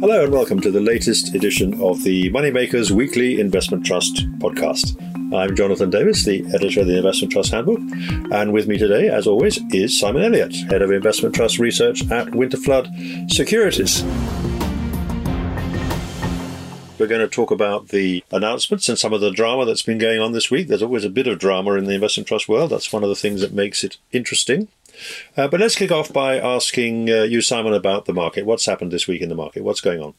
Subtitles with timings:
[0.00, 4.96] Hello and welcome to the latest edition of the Moneymakers Weekly Investment Trust podcast.
[5.34, 7.80] I'm Jonathan Davis, the editor of the Investment Trust Handbook,
[8.32, 12.28] and with me today, as always, is Simon Elliott, head of Investment Trust Research at
[12.28, 14.04] Winterflood Securities.
[17.00, 20.20] We're going to talk about the announcements and some of the drama that's been going
[20.20, 20.68] on this week.
[20.68, 22.70] There's always a bit of drama in the investment trust world.
[22.70, 24.68] That's one of the things that makes it interesting.
[25.36, 28.46] Uh, but let's kick off by asking uh, you, Simon, about the market.
[28.46, 29.62] What's happened this week in the market?
[29.62, 30.14] What's going on?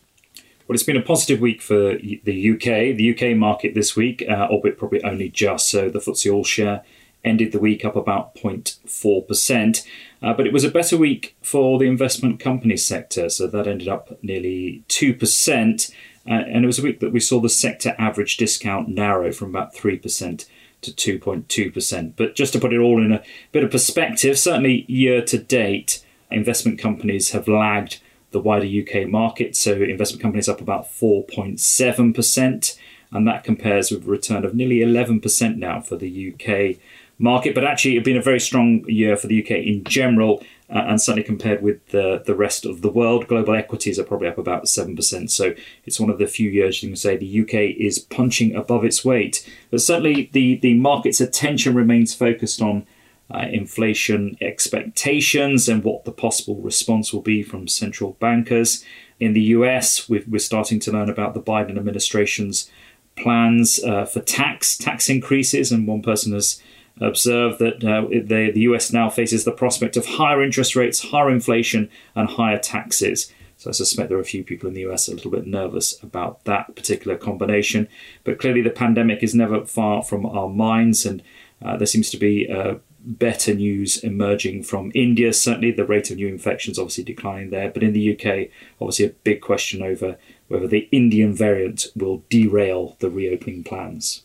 [0.67, 2.95] Well, it's been a positive week for the UK.
[2.95, 5.69] The UK market this week, uh, albeit probably only just.
[5.69, 6.83] So the FTSE All Share
[7.23, 9.85] ended the week up about 0.4%.
[10.21, 13.29] Uh, but it was a better week for the investment company sector.
[13.29, 15.91] So that ended up nearly 2%.
[16.27, 19.49] Uh, and it was a week that we saw the sector average discount narrow from
[19.49, 20.45] about 3%
[20.81, 22.13] to 2.2%.
[22.15, 26.03] But just to put it all in a bit of perspective, certainly year to date,
[26.31, 29.55] investment companies have lagged the wider UK market.
[29.55, 32.77] So investment companies up about 4.7%,
[33.11, 36.77] and that compares with a return of nearly 11% now for the UK
[37.17, 37.55] market.
[37.55, 41.01] But actually, it's been a very strong year for the UK in general, uh, and
[41.01, 44.65] certainly compared with the, the rest of the world, global equities are probably up about
[44.65, 45.29] 7%.
[45.29, 48.85] So it's one of the few years you can say the UK is punching above
[48.85, 49.49] its weight.
[49.71, 52.85] But certainly the, the market's attention remains focused on
[53.33, 58.83] uh, inflation expectations and what the possible response will be from central bankers.
[59.19, 62.69] In the US, we are starting to learn about the Biden administration's
[63.15, 66.61] plans uh, for tax tax increases, and one person has
[66.99, 71.29] observed that uh, the, the US now faces the prospect of higher interest rates, higher
[71.29, 73.31] inflation, and higher taxes.
[73.57, 76.01] So I suspect there are a few people in the US a little bit nervous
[76.01, 77.89] about that particular combination.
[78.23, 81.21] But clearly, the pandemic is never far from our minds, and
[81.61, 85.33] uh, there seems to be uh, better news emerging from India.
[85.33, 89.09] Certainly, the rate of new infections obviously declining there, but in the UK, obviously a
[89.09, 94.23] big question over whether the Indian variant will derail the reopening plans.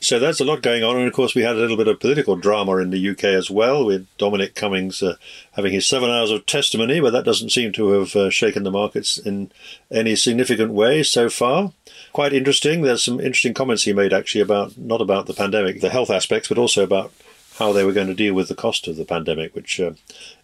[0.00, 2.00] So that's a lot going on, and of course we had a little bit of
[2.00, 5.16] political drama in the UK as well, with Dominic Cummings uh,
[5.52, 8.70] having his seven hours of testimony, but that doesn't seem to have uh, shaken the
[8.70, 9.52] markets in
[9.90, 11.72] any significant way so far.
[12.12, 12.82] Quite interesting.
[12.82, 16.48] There's some interesting comments he made actually about not about the pandemic, the health aspects,
[16.48, 17.12] but also about
[17.58, 19.92] how they were going to deal with the cost of the pandemic, which uh,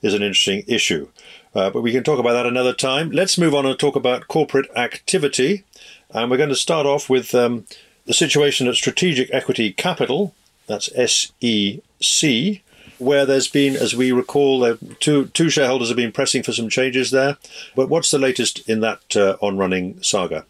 [0.02, 1.08] is an interesting issue.
[1.54, 3.10] Uh, but we can talk about that another time.
[3.10, 5.64] Let's move on and talk about corporate activity,
[6.10, 7.34] and we're going to start off with.
[7.34, 7.66] Um,
[8.08, 10.34] the situation at Strategic Equity Capital,
[10.66, 12.62] that's SEC,
[12.98, 17.10] where there's been, as we recall, two, two shareholders have been pressing for some changes
[17.10, 17.36] there.
[17.76, 20.46] But what's the latest in that uh, on running saga?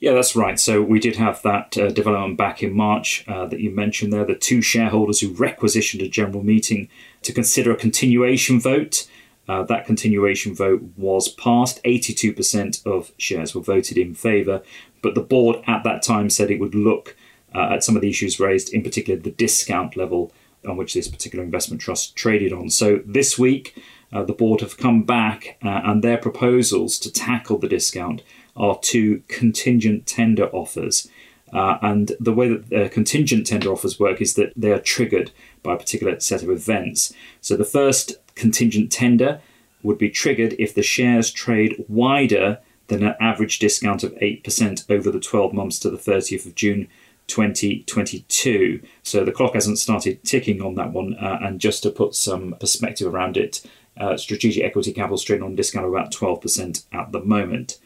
[0.00, 0.58] Yeah, that's right.
[0.58, 4.24] So we did have that uh, development back in March uh, that you mentioned there.
[4.24, 6.88] The two shareholders who requisitioned a general meeting
[7.20, 9.06] to consider a continuation vote.
[9.46, 11.82] Uh, that continuation vote was passed.
[11.84, 14.62] 82% of shares were voted in favour,
[15.02, 17.16] but the board at that time said it would look
[17.54, 20.32] uh, at some of the issues raised, in particular the discount level
[20.66, 22.70] on which this particular investment trust traded on.
[22.70, 27.58] So this week, uh, the board have come back uh, and their proposals to tackle
[27.58, 28.22] the discount
[28.56, 31.08] are two contingent tender offers.
[31.52, 35.30] Uh, and the way that contingent tender offers work is that they are triggered
[35.62, 37.12] by a particular set of events.
[37.40, 39.40] So the first contingent tender
[39.82, 45.10] would be triggered if the shares trade wider than an average discount of 8% over
[45.10, 46.88] the 12 months to the 30th of June
[47.26, 48.82] 2022.
[49.02, 51.14] So the clock hasn't started ticking on that one.
[51.14, 53.64] Uh, and just to put some perspective around it,
[53.98, 57.78] uh, strategic equity capital trading on discount of about 12% at the moment.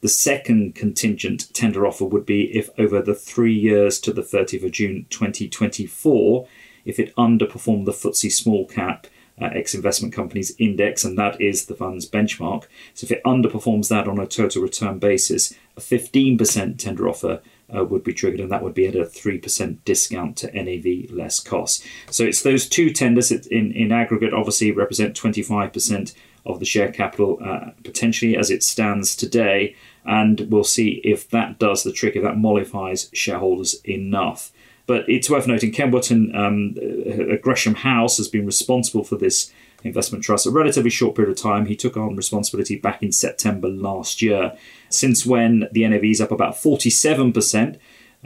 [0.00, 4.64] The second contingent tender offer would be if over the three years to the 30th
[4.64, 6.48] of June 2024,
[6.84, 9.06] if it underperformed the FTSE small cap
[9.40, 12.64] uh, ex investment companies index, and that is the fund's benchmark.
[12.94, 17.40] So if it underperforms that on a total return basis, a 15% tender offer
[17.74, 21.40] uh, would be triggered, and that would be at a 3% discount to NAV less
[21.40, 21.86] costs.
[22.10, 26.14] So it's those two tenders in, in aggregate, obviously, represent 25%
[26.44, 29.76] of the share capital uh, potentially as it stands today.
[30.04, 34.52] And we'll see if that does the trick, if that mollifies shareholders enough.
[34.92, 39.50] But it's worth noting Ken Wotton, um, uh, Gresham House, has been responsible for this
[39.84, 41.64] investment trust a relatively short period of time.
[41.64, 44.52] He took on responsibility back in September last year.
[44.90, 47.78] Since when the NAV is up about 47%,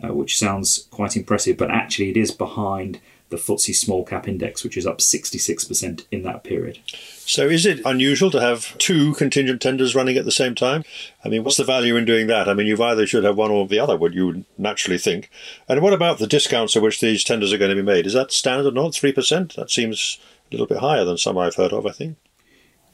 [0.03, 4.63] uh, which sounds quite impressive, but actually it is behind the FTSE small cap index,
[4.63, 6.79] which is up 66% in that period.
[6.89, 10.85] So, is it unusual to have two contingent tenders running at the same time?
[11.25, 12.49] I mean, what's the value in doing that?
[12.49, 15.29] I mean, you've either should have one or the other, would you naturally think.
[15.69, 18.07] And what about the discounts at which these tenders are going to be made?
[18.07, 18.93] Is that standard or not?
[18.93, 19.55] 3%?
[19.55, 20.19] That seems
[20.51, 22.17] a little bit higher than some I've heard of, I think.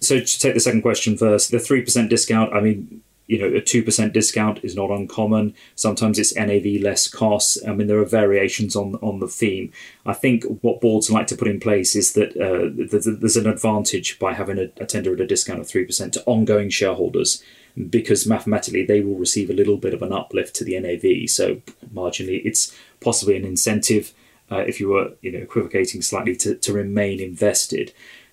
[0.01, 3.61] So, to take the second question first, the 3% discount, I mean, you know, a
[3.61, 5.55] 2% discount is not uncommon.
[5.75, 7.59] Sometimes it's NAV less costs.
[7.67, 9.73] I mean, there are variations on, on the theme.
[10.05, 14.19] I think what boards like to put in place is that uh, there's an advantage
[14.19, 17.43] by having a, a tender at a discount of 3% to ongoing shareholders
[17.89, 21.31] because mathematically they will receive a little bit of an uplift to the NAV.
[21.31, 21.63] So
[21.95, 24.13] marginally, it's possibly an incentive
[24.51, 27.93] uh, if you were you know equivocating slightly to, to remain invested.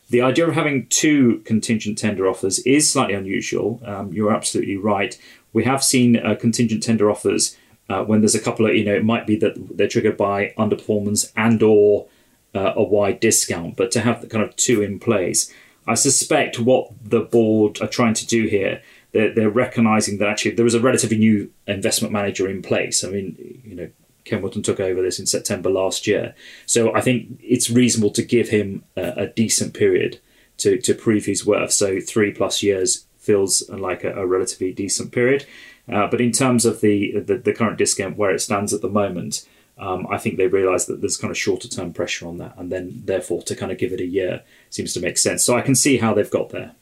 [0.09, 3.81] The idea of having two contingent tender offers is slightly unusual.
[3.85, 5.17] Um, you're absolutely right.
[5.53, 7.55] We have seen uh, contingent tender offers
[7.89, 10.53] uh, when there's a couple of you know it might be that they're triggered by
[10.57, 12.07] underperformance and or
[12.55, 15.53] uh, a wide discount, but to have the kind of two in place,
[15.87, 18.81] I suspect what the board are trying to do here
[19.11, 23.03] they're, they're recognizing that actually there is a relatively new investment manager in place.
[23.03, 23.89] I mean, you know,
[24.29, 26.35] Ken took over this in September last year.
[26.65, 30.19] So I think it's reasonable to give him a, a decent period
[30.57, 31.71] to, to prove his worth.
[31.71, 35.45] So three plus years feels like a, a relatively decent period.
[35.91, 38.89] Uh, but in terms of the, the, the current discount where it stands at the
[38.89, 39.47] moment,
[39.79, 42.71] um, I think they realise that there's kind of shorter term pressure on that, and
[42.71, 45.43] then therefore to kind of give it a year seems to make sense.
[45.43, 46.73] So I can see how they've got there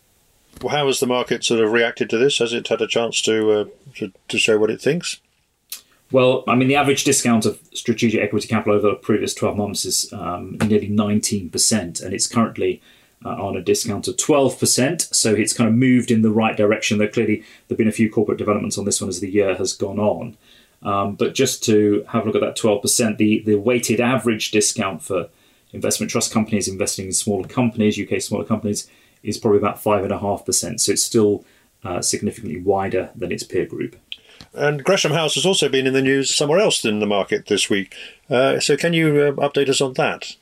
[0.62, 2.40] Well, how has the market sort of reacted to this?
[2.40, 3.66] Has it had a chance to, uh,
[3.96, 5.22] to, to show what it thinks?
[6.12, 9.84] Well, I mean, the average discount of strategic equity capital over the previous 12 months
[9.84, 12.82] is um, nearly 19%, and it's currently
[13.26, 15.14] uh, on a discount of 12%.
[15.14, 16.98] So it's kind of moved in the right direction.
[16.98, 19.56] Though clearly, there have been a few corporate developments on this one as the year
[19.56, 20.38] has gone on.
[20.82, 25.02] Um, but just to have a look at that 12%, the, the weighted average discount
[25.02, 25.30] for
[25.74, 28.90] investment trust companies investing in smaller companies, UK smaller companies,
[29.24, 30.80] is probably about 5.5%.
[30.80, 31.44] So it's still
[31.84, 33.98] uh, significantly wider than its peer group.
[34.58, 37.70] And Gresham House has also been in the news somewhere else in the market this
[37.70, 37.94] week.
[38.30, 40.36] Uh, so can you uh, update us on that?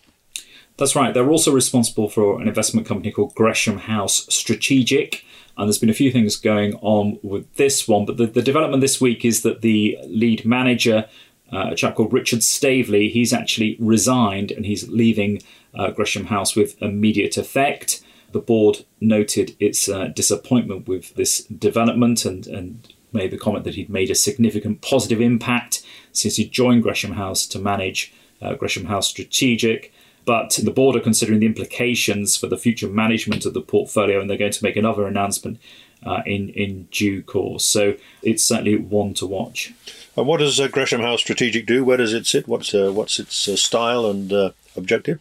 [0.77, 1.13] That's right.
[1.13, 5.25] They're also responsible for an investment company called Gresham House Strategic.
[5.57, 8.05] And there's been a few things going on with this one.
[8.05, 11.07] But the, the development this week is that the lead manager,
[11.51, 15.41] uh, a chap called Richard Staveley, he's actually resigned and he's leaving
[15.73, 18.01] uh, Gresham House with immediate effect
[18.35, 23.75] the board noted its uh, disappointment with this development and, and made the comment that
[23.75, 28.85] he'd made a significant positive impact since he joined Gresham House to manage uh, Gresham
[28.85, 29.91] House Strategic.
[30.25, 34.29] But the board are considering the implications for the future management of the portfolio, and
[34.29, 35.59] they're going to make another announcement
[36.05, 37.65] uh, in in due course.
[37.65, 39.73] So it's certainly one to watch.
[40.17, 41.85] And what does uh, Gresham House Strategic do?
[41.85, 42.47] Where does it sit?
[42.47, 45.19] What's uh, what's its uh, style and uh, objective?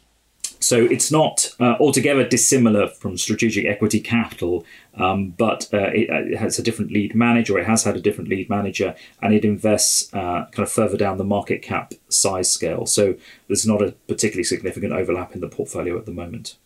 [0.61, 4.65] So it's not uh, altogether dissimilar from strategic equity capital,
[4.97, 7.55] um, but uh, it, uh, it, has a different lead manager.
[7.55, 10.97] Or it has had a different lead manager, and it invests uh, kind of further
[10.97, 12.87] down the market cap size scale.
[12.87, 13.15] So
[13.49, 16.57] there's not a particularly significant overlap in the portfolio at the moment.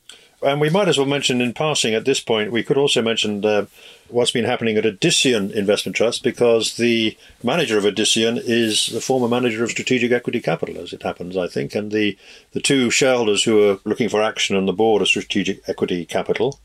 [0.40, 3.44] And we might as well mention in passing at this point, we could also mention
[3.44, 3.66] uh,
[4.08, 9.26] what's been happening at Odyssean Investment Trust because the manager of Odyssean is the former
[9.26, 11.74] manager of Strategic Equity Capital, as it happens, I think.
[11.74, 12.16] And the,
[12.52, 16.60] the two shareholders who are looking for action on the board of Strategic Equity Capital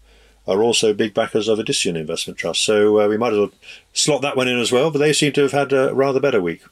[0.47, 2.63] are also big backers of Odyssean Investment Trust.
[2.63, 3.51] So uh, we might as well
[3.93, 6.41] slot that one in as well, but they seem to have had a rather better
[6.41, 6.63] week.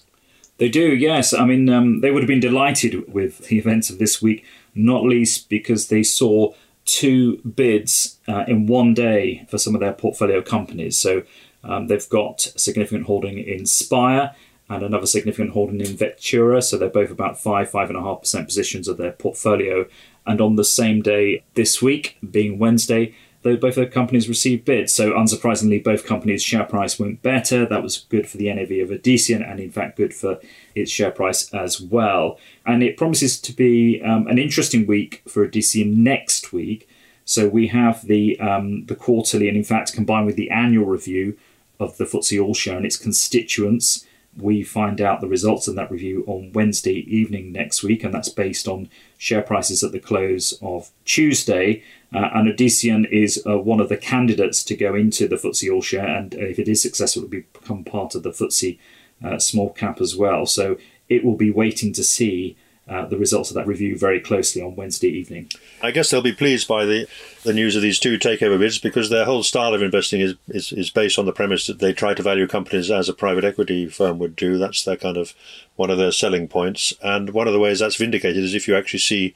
[0.58, 1.34] They do, yes.
[1.34, 4.46] I mean, um, they would have been delighted with the events of this week,
[4.76, 6.54] not least because they saw
[6.86, 10.98] two bids uh, in one day for some of their portfolio companies.
[10.98, 11.24] So
[11.64, 14.36] um, they've got a significant holding in Spire
[14.70, 16.64] and another significant holding in Vectura.
[16.64, 19.86] So they're both about five, five and a half percent positions of their portfolio.
[20.26, 24.94] And on the same day this week, being Wednesday, though both the companies received bids.
[24.94, 27.66] So unsurprisingly, both companies' share price went better.
[27.66, 30.40] That was good for the NAV of Odyssean and in fact good for
[30.76, 32.38] its share price as well.
[32.66, 36.88] And it promises to be um, an interesting week for Odyssean next week.
[37.26, 41.38] So we have the um, the quarterly and in fact combined with the annual review
[41.80, 44.06] of the FTSE All Share and its constituents.
[44.38, 48.30] We find out the results of that review on Wednesday evening next week, and that's
[48.30, 51.84] based on share prices at the close of Tuesday.
[52.14, 55.82] Uh, and Odyssean is uh, one of the candidates to go into the FTSE All
[55.82, 58.78] Share, and if it is successful, it will become part of the FTSE
[59.24, 60.46] uh, Small Cap as well.
[60.46, 60.78] So
[61.08, 62.58] it will be waiting to see
[62.90, 65.50] uh, the results of that review very closely on Wednesday evening.
[65.82, 67.08] I guess they'll be pleased by the,
[67.44, 70.74] the news of these two takeover bids because their whole style of investing is, is,
[70.74, 73.88] is based on the premise that they try to value companies as a private equity
[73.88, 74.58] firm would do.
[74.58, 75.34] That's their kind of
[75.78, 76.94] one of their selling points.
[77.02, 79.36] And one of the ways that's vindicated is if you actually see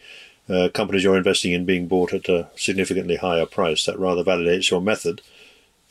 [0.49, 3.85] uh, companies you're investing in being bought at a significantly higher price.
[3.85, 5.21] That rather validates your method.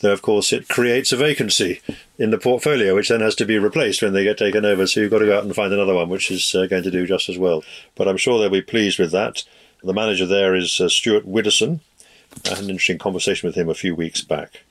[0.00, 1.80] Though, of course, it creates a vacancy
[2.18, 4.86] in the portfolio, which then has to be replaced when they get taken over.
[4.86, 6.90] So you've got to go out and find another one, which is uh, going to
[6.90, 7.62] do just as well.
[7.94, 9.44] But I'm sure they'll be pleased with that.
[9.82, 11.80] The manager there is uh, Stuart Widdowson.
[12.44, 14.62] I had an interesting conversation with him a few weeks back.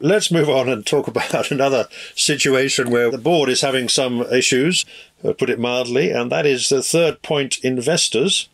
[0.00, 4.84] Let's move on and talk about another situation where the board is having some issues,
[5.24, 8.48] uh, put it mildly, and that is the Third Point Investors.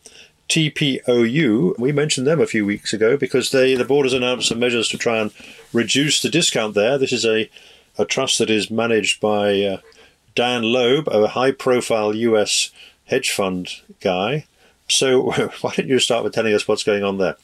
[0.49, 4.59] TPOU, we mentioned them a few weeks ago because they the board has announced some
[4.59, 5.31] measures to try and
[5.73, 6.97] reduce the discount there.
[6.97, 7.49] This is a,
[7.97, 9.77] a trust that is managed by uh,
[10.35, 12.71] Dan Loeb, a high profile US
[13.05, 13.69] hedge fund
[14.01, 14.45] guy.
[14.87, 17.37] So, why don't you start with telling us what's going on there?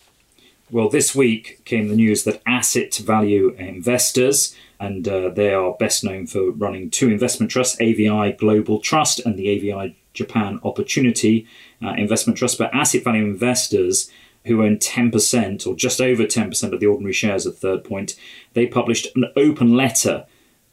[0.69, 6.03] Well, this week came the news that Asset Value Investors, and uh, they are best
[6.03, 11.47] known for running two investment trusts, AVI Global Trust and the AVI Japan Opportunity
[11.83, 14.09] uh, Investment Trust, but Asset Value Investors,
[14.45, 18.15] who own 10% or just over 10% of the ordinary shares of Third Point,
[18.53, 20.25] they published an open letter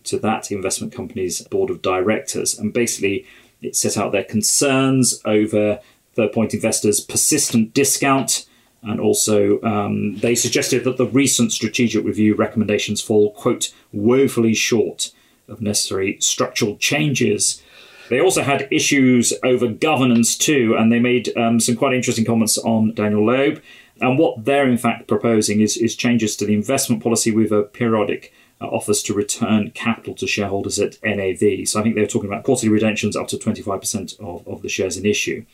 [0.04, 2.58] to that investment company's board of directors.
[2.58, 3.26] And basically,
[3.60, 5.80] it set out their concerns over
[6.14, 8.46] Third Point Investors' persistent discount
[8.82, 15.10] and also, um, they suggested that the recent strategic review recommendations fall, quote, woefully short
[15.48, 17.62] of necessary structural changes.
[18.08, 22.58] They also had issues over governance too, and they made um, some quite interesting comments
[22.58, 23.62] on Daniel Loeb.
[24.00, 27.62] And what they're in fact proposing is, is changes to the investment policy with a
[27.62, 31.68] periodic uh, offers to return capital to shareholders at NAV.
[31.68, 34.96] So I think they're talking about quarterly redemptions up to 25% of, of the shares
[34.96, 35.44] in issue.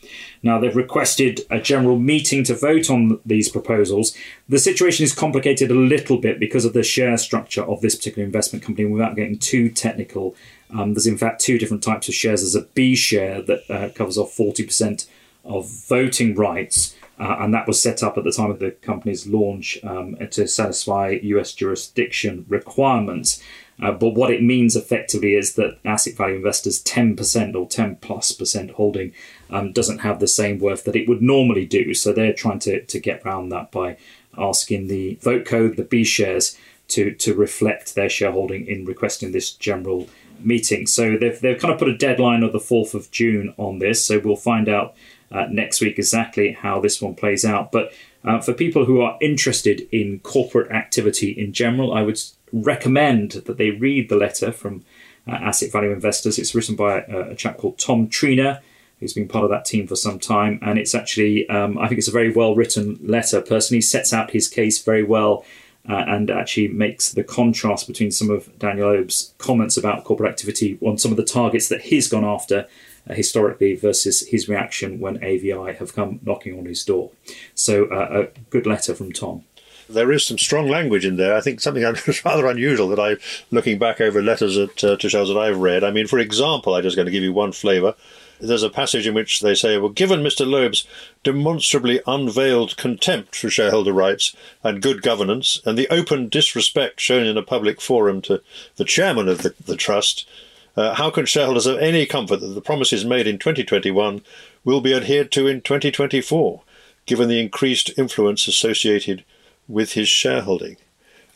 [0.41, 4.15] Now, they've requested a general meeting to vote on these proposals.
[4.49, 8.25] The situation is complicated a little bit because of the share structure of this particular
[8.25, 10.35] investment company without getting too technical.
[10.71, 12.41] Um, there's in fact two different types of shares.
[12.41, 15.07] There's a B share that uh, covers off 40%
[15.43, 19.25] of voting rights uh, and that was set up at the time of the company's
[19.25, 23.41] launch um, to satisfy US jurisdiction requirements.
[23.81, 28.31] Uh, but what it means effectively is that asset value investors' 10% or 10 plus
[28.31, 29.13] percent holding
[29.49, 31.93] um, doesn't have the same worth that it would normally do.
[31.93, 33.97] So they're trying to, to get around that by
[34.37, 36.57] asking the vote code, the B shares,
[36.89, 40.07] to, to reflect their shareholding in requesting this general
[40.39, 40.87] meeting.
[40.87, 44.05] So they've, they've kind of put a deadline of the 4th of June on this.
[44.05, 44.95] So we'll find out
[45.31, 47.71] uh, next week exactly how this one plays out.
[47.71, 47.91] But
[48.23, 52.19] uh, for people who are interested in corporate activity in general, I would
[52.51, 54.83] recommend that they read the letter from
[55.27, 56.39] uh, Asset Value Investors.
[56.39, 58.61] It's written by a, a, chap called Tom Treanor,
[58.99, 60.59] who's been part of that team for some time.
[60.61, 63.41] And it's actually, um, I think it's a very well written letter.
[63.41, 65.45] Personally, sets out his case very well.
[65.87, 70.79] Uh, and actually makes the contrast between some of Daniel Loeb's comments about corporate activity
[70.81, 72.67] on some of the targets that he's gone after
[73.07, 77.11] uh, historically versus his reaction when AVI have come knocking on his door.
[77.53, 79.43] So, uh, a good letter from Tom.
[79.87, 81.35] There is some strong language in there.
[81.35, 83.17] I think something that's rather unusual that I,
[83.51, 85.83] looking back over letters at, uh, to shows that I've read.
[85.83, 87.93] I mean, for example, I'm just going to give you one flavour.
[88.39, 90.45] There's a passage in which they say, well, given Mr.
[90.45, 90.85] Loeb's
[91.23, 97.37] demonstrably unveiled contempt for shareholder rights and good governance, and the open disrespect shown in
[97.37, 98.41] a public forum to
[98.75, 100.27] the chairman of the, the trust,
[100.75, 104.21] uh, how can shareholders have any comfort that the promises made in 2021
[104.63, 106.61] will be adhered to in 2024,
[107.05, 109.23] given the increased influence associated
[109.67, 110.75] with his shareholding?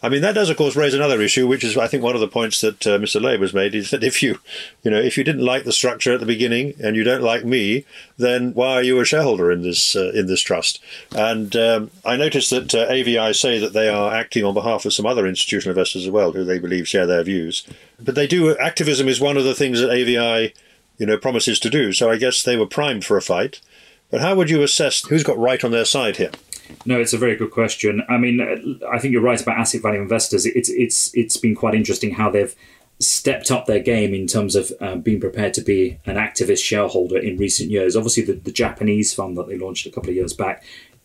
[0.02, 2.22] I mean, that does, of course, raise another issue, which is, I think, one of
[2.22, 3.22] the points that uh, Mr.
[3.22, 4.40] Loeb has made is that if you,
[4.82, 7.44] you know, if you didn't like the structure at the beginning and you don't like
[7.44, 7.86] me,
[8.18, 10.80] then why are you a shareholder in this uh, in this trust?
[11.14, 14.94] And um, I noticed that uh, AVI say that they are acting on behalf of
[14.94, 17.68] some other institutional investors as well, who they believe share their views.
[18.00, 20.54] But they do activism is one of the things that AVI,
[20.98, 21.92] you know, promises to do.
[21.92, 23.60] So I guess they were primed for a fight.
[24.12, 26.32] But how would you assess who's got right on their side here?
[26.86, 28.04] No, it's a very good question.
[28.10, 30.46] I mean, I think you're right about asset value investors.
[30.46, 32.56] It's it's it's been quite interesting how they've
[33.00, 37.18] stepped up their game in terms of um, being prepared to be an activist shareholder
[37.18, 37.96] in recent years.
[37.96, 40.64] Obviously, the, the Japanese fund that they launched a couple of years back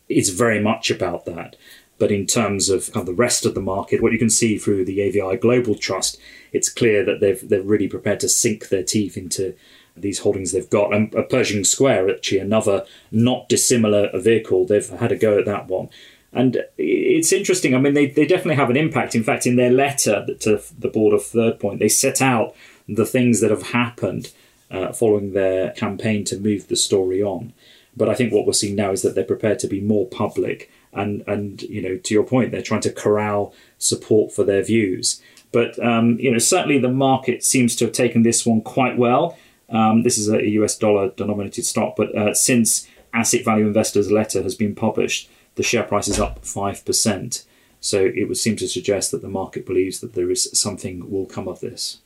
[0.09, 1.55] is very much about that.
[1.97, 4.57] But in terms of, kind of the rest of the market, what you can see
[4.57, 6.17] through the AVI Global Trust,
[6.51, 9.55] it's clear that they've they're really prepared to sink their teeth into
[9.95, 10.93] these holdings they've got.
[10.93, 15.89] And Pershing Square, actually, another not dissimilar vehicle, they've had a go at that one.
[16.33, 17.73] And it's interesting.
[17.73, 19.15] I mean, they, they definitely have an impact.
[19.15, 22.53] In fact, in their letter to the board of Third Point, they set out
[22.89, 24.33] the things that have happened
[24.69, 27.53] uh, following their campaign to move the story on.
[27.95, 30.69] But I think what we're seeing now is that they're prepared to be more public.
[30.91, 35.21] And, and you know, to your point, they're trying to corral support for their views.
[35.53, 39.37] But um, you know, certainly the market seems to have taken this one quite well.
[39.69, 44.43] Um, this is a US dollar denominated stock, but uh, since Asset Value Investors' letter
[44.43, 47.45] has been published, the share price is up 5%.
[47.79, 51.25] So it would seem to suggest that the market believes that there is something will
[51.25, 51.99] come of this.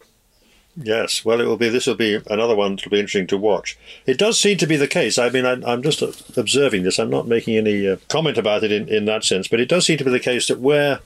[0.75, 1.68] Yes, well, it will be.
[1.68, 3.78] This will be another one that'll be interesting to watch.
[4.06, 5.18] It does seem to be the case.
[5.18, 6.01] I mean, I, am just
[6.38, 7.00] observing this.
[7.00, 9.86] I'm not making any uh, comment about it in, in that sense, but it does
[9.86, 11.00] seem to be the case that where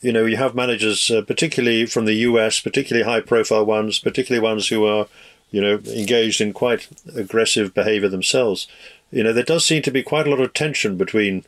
[0.00, 4.42] you know, you have managers, uh, particularly from the US, particularly high profile ones, particularly
[4.42, 5.06] ones who are,
[5.50, 8.66] you know, engaged in quite aggressive behavior themselves.
[9.10, 11.44] You know, there does seem to be quite a lot of tension between,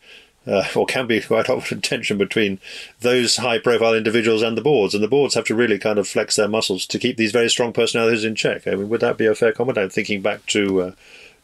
[0.47, 2.61] uh, or can be quite often tension between
[3.00, 4.95] those high profile individuals and the boards.
[4.95, 7.50] And the boards have to really kind of flex their muscles to keep these very
[7.50, 8.67] strong personalities in check.
[8.67, 9.78] I mean, would that be a fair comment?
[9.78, 10.93] I'm thinking back to, uh,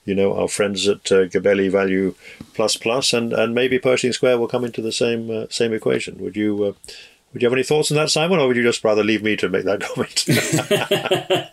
[0.05, 2.15] you know, our friends at uh, Gabelli Value
[2.55, 6.19] Plus Plus, and, and maybe Pershing Square will come into the same uh, same equation.
[6.19, 6.73] Would you uh,
[7.35, 9.35] would you have any thoughts on that, Simon, or would you just rather leave me
[9.37, 9.81] to make that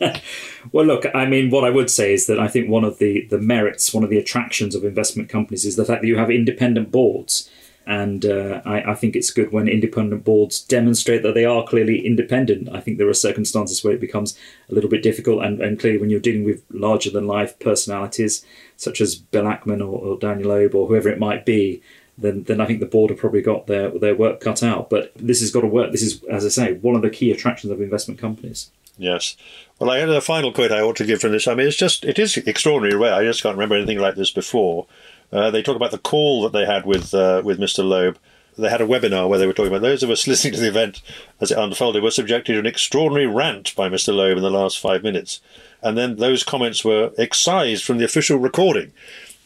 [0.05, 0.21] comment?
[0.71, 3.25] well, look, I mean, what I would say is that I think one of the
[3.25, 6.29] the merits, one of the attractions of investment companies is the fact that you have
[6.29, 7.49] independent boards.
[7.87, 12.05] And uh, I, I, think it's good when independent boards demonstrate that they are clearly
[12.05, 12.69] independent.
[12.69, 14.37] I think there are circumstances where it becomes
[14.69, 18.45] a little bit difficult, and, and clearly when you're dealing with larger than life personalities
[18.77, 21.81] such as Bill Ackman or, or Daniel Loeb or whoever it might be,
[22.21, 24.89] then then I think the board have probably got their their work cut out.
[24.89, 25.91] But this has got to work.
[25.91, 28.71] This is, as I say, one of the key attractions of investment companies.
[28.97, 29.35] Yes.
[29.79, 31.47] Well, I had a final quote I ought to give from this.
[31.47, 33.15] I mean, it's just it is extraordinary rare.
[33.15, 34.87] I just can't remember anything like this before.
[35.31, 37.83] Uh, they talk about the call that they had with uh, with Mr.
[37.83, 38.17] Loeb.
[38.57, 40.67] They had a webinar where they were talking about those of us listening to the
[40.67, 41.01] event
[41.39, 44.13] as it unfolded were subjected to an extraordinary rant by Mr.
[44.13, 45.41] Loeb in the last five minutes,
[45.81, 48.91] and then those comments were excised from the official recording,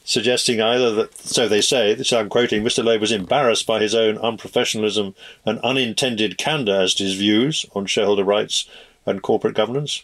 [0.06, 1.94] suggesting either that so they say.
[1.94, 2.84] This I'm quoting: Mr.
[2.84, 5.14] Loeb was embarrassed by his own unprofessionalism
[5.46, 8.70] and unintended candour as to his views on shareholder rights
[9.06, 10.04] and corporate governance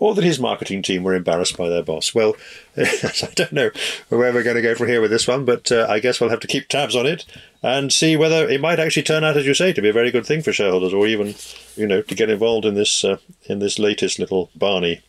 [0.00, 2.14] or that his marketing team were embarrassed by their boss.
[2.14, 2.34] Well,
[2.76, 3.70] I don't know
[4.08, 6.30] where we're going to go from here with this one, but uh, I guess we'll
[6.30, 7.26] have to keep tabs on it
[7.62, 10.10] and see whether it might actually turn out, as you say, to be a very
[10.10, 11.34] good thing for shareholders, or even,
[11.76, 15.02] you know, to get involved in this uh, in this latest little Barney.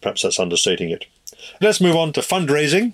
[0.00, 1.06] Perhaps that's understating it.
[1.60, 2.92] Let's move on to fundraising,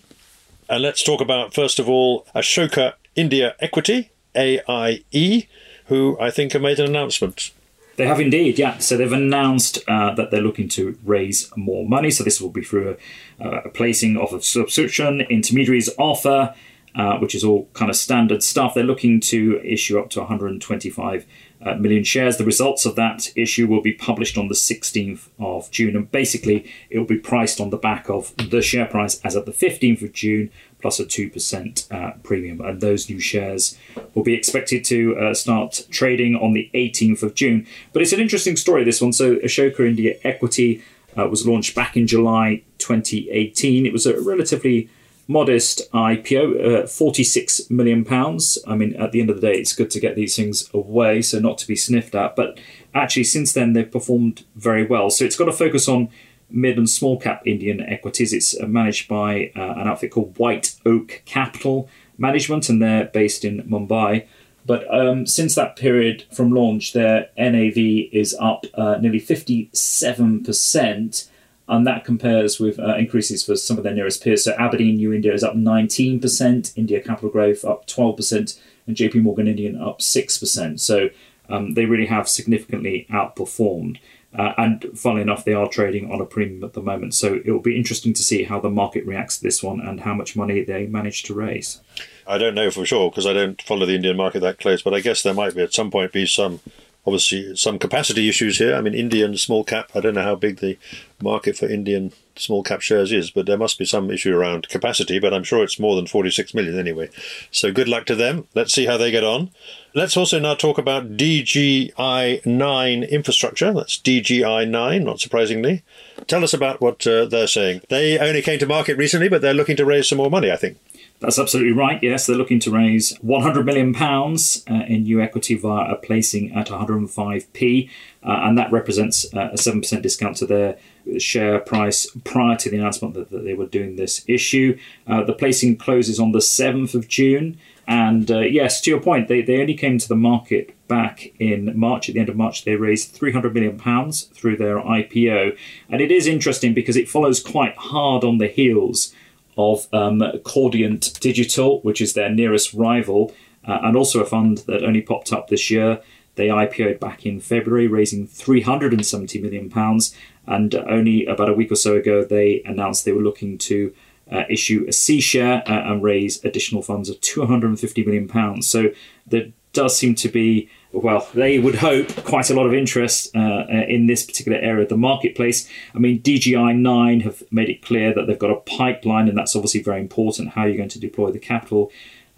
[0.69, 5.49] and let's talk about first of all Ashoka India Equity (AIE),
[5.87, 7.53] who I think have made an announcement
[7.97, 8.79] they have indeed, yeah.
[8.79, 12.11] So they've announced uh, that they're looking to raise more money.
[12.11, 12.97] So this will be through
[13.39, 16.55] a, a placing of a subscription, intermediaries offer,
[16.97, 18.75] uh, which is all kind of standard stuff.
[18.75, 21.27] They're looking to issue up to 125
[21.65, 22.37] uh, million shares.
[22.37, 26.71] The results of that issue will be published on the 16th of June, and basically
[26.91, 30.03] it will be priced on the back of the share price as of the 15th
[30.03, 30.51] of June,
[30.81, 32.61] plus a 2% uh, premium.
[32.61, 33.79] And those new shares
[34.15, 37.67] will be expected to uh, start trading on the 18th of June.
[37.93, 39.13] But it's an interesting story, this one.
[39.13, 40.83] So, Ashoka India Equity
[41.17, 43.87] uh, was launched back in July 2018.
[43.87, 44.91] It was a relatively
[45.27, 48.59] modest IPO, uh, 46 million pounds.
[48.67, 51.23] I mean, at the end of the day, it's good to get these things away,
[51.23, 52.37] so not to be sniffed at.
[52.37, 52.59] But
[52.95, 55.11] actually, since then, they've performed very well.
[55.11, 56.11] So it's got to focus on
[56.51, 58.33] mid and small cap Indian equities.
[58.33, 63.45] It's uh, managed by uh, an outfit called White Oak Capital Management, and they're based
[63.45, 64.27] in Mumbai.
[64.67, 67.77] But um, since that period from launch, their NAV
[68.13, 71.29] is up uh, nearly 57%,
[71.69, 74.45] and that compares with uh, increases for some of their nearest peers.
[74.45, 79.49] So Aberdeen New India is up 19%, India Capital Growth up 12%, and JP Morgan
[79.49, 80.81] Indian up 6%.
[80.81, 81.09] So
[81.49, 83.99] um, they really have significantly outperformed.
[84.37, 87.15] Uh, and funnily enough, they are trading on a premium at the moment.
[87.15, 90.01] So it will be interesting to see how the market reacts to this one and
[90.01, 91.81] how much money they manage to raise.
[92.27, 94.93] I don't know for sure because I don't follow the Indian market that close, but
[94.93, 96.61] I guess there might be at some point be some
[97.07, 98.75] obviously some capacity issues here.
[98.75, 99.91] I mean, Indian small cap.
[99.95, 100.79] I don't know how big the
[101.23, 105.19] market for Indian small cap shares is, but there must be some issue around capacity.
[105.19, 107.11] But I'm sure it's more than 46 million anyway.
[107.51, 108.47] So good luck to them.
[108.55, 109.51] Let's see how they get on.
[109.95, 113.73] Let's also now talk about DGI9 infrastructure.
[113.73, 115.83] That's DGI9, not surprisingly.
[116.27, 117.83] Tell us about what uh, they're saying.
[117.89, 120.57] They only came to market recently, but they're looking to raise some more money, I
[120.57, 120.79] think.
[121.25, 121.99] That's absolutely right.
[122.03, 126.53] Yes, they're looking to raise 100 million pounds uh, in new equity via a placing
[126.53, 127.89] at 105p,
[128.23, 130.77] uh, and that represents uh, a 7% discount to their
[131.17, 134.79] share price prior to the announcement that, that they were doing this issue.
[135.07, 137.59] Uh, the placing closes on the 7th of June.
[137.87, 141.79] And uh, yes, to your point, they, they only came to the market back in
[141.79, 142.11] March.
[142.11, 145.57] At the end of March, they raised 300 million pounds through their IPO,
[145.89, 149.15] and it is interesting because it follows quite hard on the heels
[149.57, 153.35] of um, Cordiant Digital, which is their nearest rival,
[153.67, 156.01] uh, and also a fund that only popped up this year.
[156.37, 160.15] They IPO'd back in February, raising 370 million pounds,
[160.47, 163.95] and only about a week or so ago, they announced they were looking to
[164.31, 168.69] uh, issue a C share uh, and raise additional funds of 250 million pounds.
[168.69, 168.91] So
[169.27, 173.65] there does seem to be, well, they would hope quite a lot of interest uh,
[173.69, 175.69] uh in this particular area of the marketplace.
[175.95, 179.57] I mean, DGI 9 have made it clear that they've got a pipeline, and that's
[179.57, 180.51] obviously very important.
[180.51, 181.91] How you're going to deploy the capital,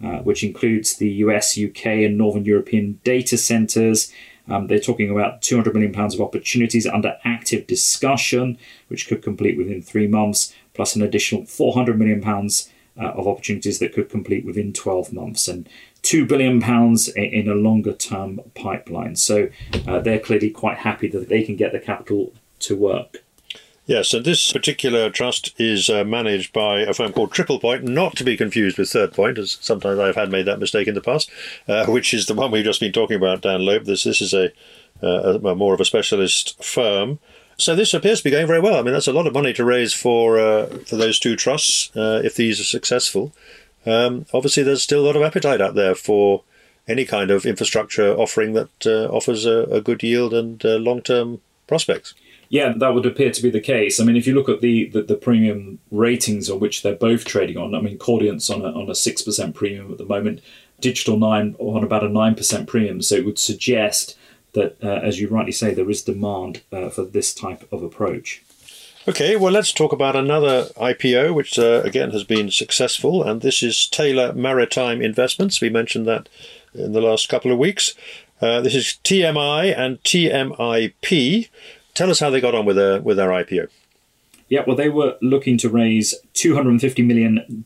[0.03, 4.11] uh, which includes the US, UK, and Northern European data centers.
[4.49, 9.57] Um, they're talking about 200 million pounds of opportunities under active discussion, which could complete
[9.57, 14.45] within three months, plus an additional 400 million pounds uh, of opportunities that could complete
[14.45, 15.67] within 12 months, and
[16.07, 19.17] 2 billion pounds in a longer term pipeline.
[19.17, 19.49] So
[19.85, 23.17] uh, they're clearly quite happy that they can get the capital to work.
[23.85, 28.15] Yes, and this particular trust is uh, managed by a firm called Triple Point, not
[28.17, 31.01] to be confused with Third Point, as sometimes I've had made that mistake in the
[31.01, 31.29] past,
[31.67, 33.83] uh, which is the one we've just been talking about, Dan Loeb.
[33.83, 34.51] This this is a,
[35.03, 37.19] uh, a, more of a specialist firm.
[37.57, 38.79] So this appears to be going very well.
[38.79, 41.95] I mean, that's a lot of money to raise for uh, for those two trusts
[41.97, 43.33] uh, if these are successful.
[43.87, 46.43] Um, obviously, there's still a lot of appetite out there for
[46.87, 51.41] any kind of infrastructure offering that uh, offers a, a, good yield and long term
[51.67, 52.13] prospects.
[52.49, 53.99] Yeah, that would appear to be the case.
[53.99, 57.25] I mean, if you look at the, the, the premium ratings on which they're both
[57.25, 60.41] trading on, I mean, Cordiant's on a, on a 6% premium at the moment,
[60.79, 63.01] Digital 9 on about a 9% premium.
[63.01, 64.17] So it would suggest
[64.53, 68.43] that, uh, as you rightly say, there is demand uh, for this type of approach.
[69.09, 73.63] Okay, well, let's talk about another IPO, which uh, again has been successful, and this
[73.63, 75.61] is Taylor Maritime Investments.
[75.61, 76.27] We mentioned that
[76.73, 77.93] in the last couple of weeks.
[78.41, 81.47] Uh, this is TMI and TMIP.
[81.93, 83.69] Tell us how they got on with their with their IPO.
[84.49, 87.65] Yeah, well, they were looking to raise $250 million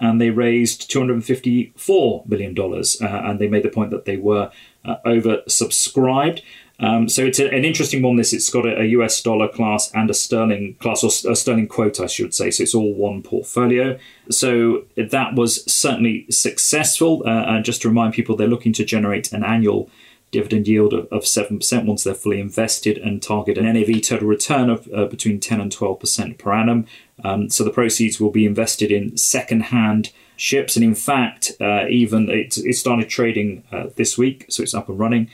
[0.00, 2.58] and they raised $254 million.
[2.58, 4.50] Uh, and they made the point that they were
[4.84, 6.42] uh, oversubscribed.
[6.82, 8.16] Um, so it's a, an interesting one.
[8.16, 11.68] This it's got a, a, US dollar class and a sterling class, or a sterling
[11.68, 12.50] quote, I should say.
[12.50, 13.98] So it's all one portfolio.
[14.30, 17.22] So that was certainly successful.
[17.24, 19.88] Uh, and just to remind people, they're looking to generate an annual
[20.32, 24.70] dividend yield of, of 7% once they're fully invested and target an NAV total return
[24.70, 26.86] of uh, between 10 and 12% per annum.
[27.22, 32.28] Um, so the proceeds will be invested in second-hand ships, and in fact, uh, even
[32.28, 35.30] it, it, started trading uh, this week, so it's up and running,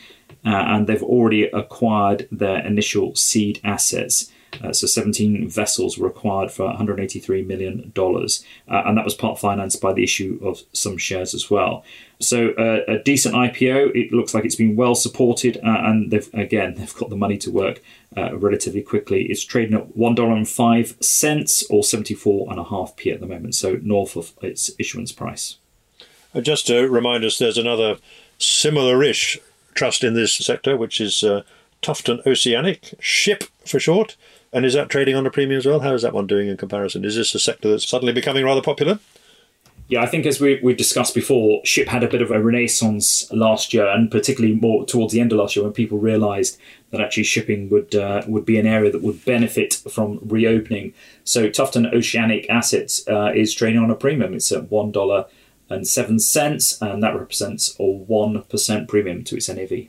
[0.48, 4.32] uh, and they've already acquired their initial seed assets.
[4.64, 9.78] Uh, so 17 vessels were acquired for $183 million, uh, and that was part financed
[9.82, 11.84] by the issue of some shares as well.
[12.18, 13.94] So uh, a decent IPO.
[13.94, 17.37] It looks like it's been well supported, uh, and they've again they've got the money
[17.38, 17.82] to work
[18.16, 19.26] uh, relatively quickly.
[19.26, 23.12] It's trading at one dollar and five cents or seventy four and a half p
[23.12, 25.58] at the moment, so north of its issuance price.
[26.34, 27.98] Uh, just to remind us, there's another
[28.38, 29.38] similar-ish
[29.78, 31.24] trust in this sector, which is
[31.82, 34.16] Tufton Oceanic, SHIP for short.
[34.52, 35.80] And is that trading on a premium as well?
[35.80, 37.04] How is that one doing in comparison?
[37.04, 38.98] Is this a sector that's suddenly becoming rather popular?
[39.88, 43.30] Yeah, I think as we, we discussed before, ship had a bit of a renaissance
[43.32, 46.58] last year, and particularly more towards the end of last year when people realised
[46.90, 50.92] that actually shipping would uh, would be an area that would benefit from reopening.
[51.24, 54.34] So Tufton Oceanic Assets uh, is trading on a premium.
[54.34, 55.26] It's at one dollar
[55.68, 59.88] and seven cents, and that represents a one percent premium to its NAV.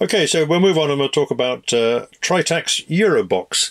[0.00, 3.70] Okay, so we'll move on and we'll talk about uh, Tritax Eurobox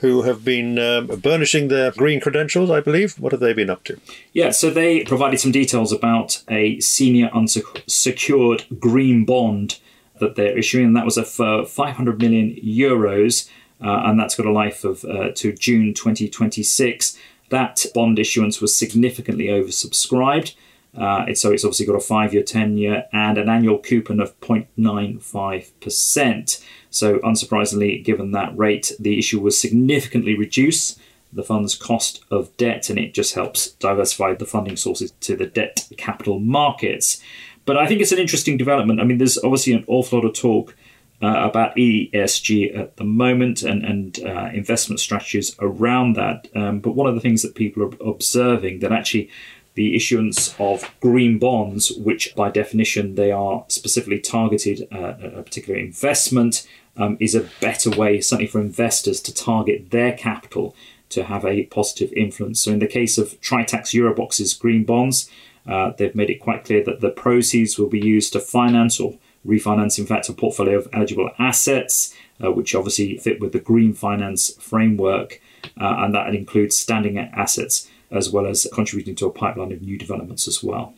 [0.00, 3.18] who have been um, burnishing their green credentials, I believe.
[3.18, 4.00] What have they been up to?
[4.32, 9.78] Yeah, so they provided some details about a senior unsecured green bond
[10.18, 13.48] that they're issuing, and that was a for 500 million euros,
[13.82, 17.18] uh, and that's got a life of uh, to June 2026.
[17.50, 20.54] That bond issuance was significantly oversubscribed.
[20.96, 24.38] Uh, it's, so it's obviously got a five year tenure and an annual coupon of
[24.40, 26.64] 0.95%.
[26.90, 30.98] So, unsurprisingly, given that rate, the issue was significantly reduced
[31.32, 35.46] the fund's cost of debt, and it just helps diversify the funding sources to the
[35.46, 37.22] debt capital markets.
[37.64, 39.00] But I think it's an interesting development.
[39.00, 40.74] I mean, there's obviously an awful lot of talk
[41.22, 46.48] uh, about ESG at the moment and, and uh, investment strategies around that.
[46.56, 49.30] Um, but one of the things that people are observing that actually
[49.74, 55.78] the issuance of green bonds, which by definition they are specifically targeted at a particular
[55.78, 60.74] investment, um, is a better way, certainly for investors, to target their capital
[61.08, 62.60] to have a positive influence.
[62.60, 65.30] So, in the case of Tritax Eurobox's green bonds,
[65.66, 69.18] uh, they've made it quite clear that the proceeds will be used to finance or
[69.46, 73.92] refinance, in fact, a portfolio of eligible assets, uh, which obviously fit with the green
[73.92, 75.40] finance framework,
[75.80, 79.98] uh, and that includes standing assets as well as contributing to a pipeline of new
[79.98, 80.94] developments as well.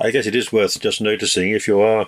[0.00, 2.06] I guess it is worth just noticing if you are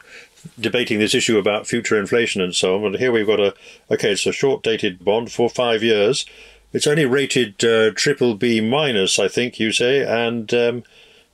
[0.58, 2.86] debating this issue about future inflation and so on.
[2.86, 3.54] And here we've got a
[3.90, 6.26] okay, it's a short dated bond for five years.
[6.72, 10.84] It's only rated uh, triple B minus, I think you say, and um,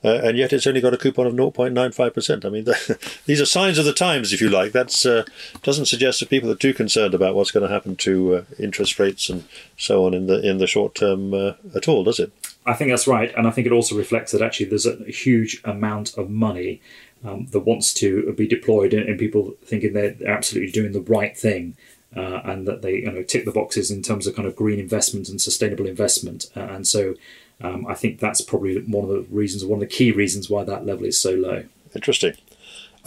[0.04, 2.44] uh, and yet it's only got a coupon of 0.95%.
[2.44, 4.72] I mean, the, these are signs of the times, if you like.
[4.72, 5.28] That uh,
[5.62, 8.98] doesn't suggest that people are too concerned about what's going to happen to uh, interest
[8.98, 9.44] rates and
[9.76, 12.32] so on in the in the short term uh, at all, does it?
[12.68, 15.60] I think that's right, and I think it also reflects that actually there's a huge
[15.64, 16.82] amount of money
[17.24, 21.36] um, that wants to be deployed, and, and, people thinking they're absolutely doing the right
[21.36, 21.76] thing.
[22.16, 24.80] Uh, and that they you know tick the boxes in terms of kind of green
[24.80, 27.14] investment and sustainable investment, uh, and so
[27.60, 30.64] um, I think that's probably one of the reasons, one of the key reasons why
[30.64, 31.64] that level is so low.
[31.94, 32.34] Interesting.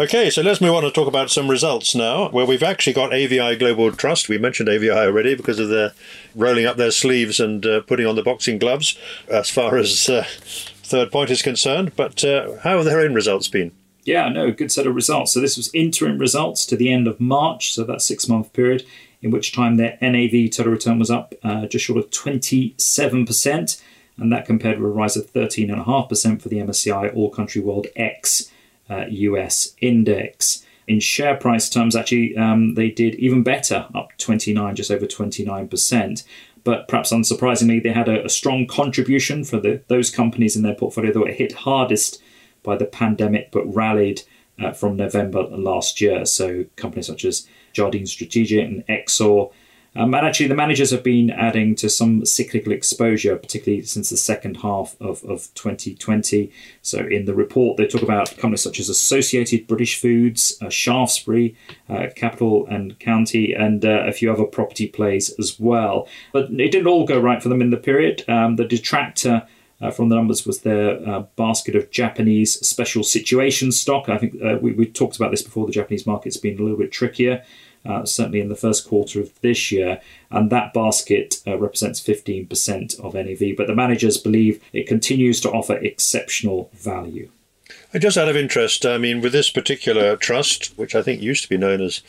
[0.01, 3.13] Okay, so let's move on and talk about some results now, where we've actually got
[3.13, 4.29] AVI Global Trust.
[4.29, 5.93] We mentioned AVI already because of their
[6.33, 10.25] rolling up their sleeves and uh, putting on the boxing gloves as far as uh,
[10.27, 11.95] Third Point is concerned.
[11.95, 13.73] But uh, how have their own results been?
[14.03, 15.35] Yeah, no, good set of results.
[15.35, 18.83] So this was interim results to the end of March, so that six month period,
[19.21, 23.81] in which time their NAV total return was up uh, just short of 27%,
[24.17, 28.51] and that compared with a rise of 13.5% for the MSCI All Country World X
[28.89, 30.65] uh, US index.
[30.87, 36.23] In share price terms, actually, um, they did even better, up 29, just over 29%.
[36.63, 40.75] But perhaps unsurprisingly, they had a, a strong contribution for the, those companies in their
[40.75, 42.21] portfolio that were hit hardest
[42.63, 44.21] by the pandemic but rallied
[44.59, 46.25] uh, from November last year.
[46.25, 49.51] So companies such as Jardine Strategic and Exor
[49.93, 54.15] um, and actually, the managers have been adding to some cyclical exposure, particularly since the
[54.15, 56.49] second half of, of 2020.
[56.81, 61.57] So, in the report, they talk about companies such as Associated British Foods, uh, Shaftesbury,
[61.89, 66.07] uh, Capital and County, and uh, a few other property plays as well.
[66.31, 68.23] But it didn't all go right for them in the period.
[68.29, 69.45] Um, the detractor
[69.89, 74.09] from the numbers was their uh, basket of Japanese special situation stock.
[74.09, 75.65] I think uh, we, we talked about this before.
[75.65, 77.43] The Japanese market's been a little bit trickier
[77.85, 82.99] uh, certainly in the first quarter of this year, and that basket uh, represents 15%
[82.99, 83.57] of NAV.
[83.57, 87.29] But the managers believe it continues to offer exceptional value.
[87.97, 91.49] Just out of interest, I mean, with this particular trust, which I think used to
[91.49, 92.01] be known as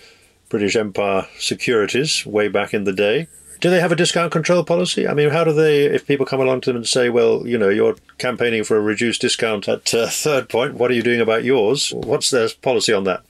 [0.49, 3.29] British Empire Securities way back in the day,
[3.63, 5.07] do they have a discount control policy?
[5.07, 7.57] I mean, how do they, if people come along to them and say, well, you
[7.57, 11.21] know, you're campaigning for a reduced discount at uh, Third Point, what are you doing
[11.21, 11.93] about yours?
[11.95, 13.23] What's their policy on that?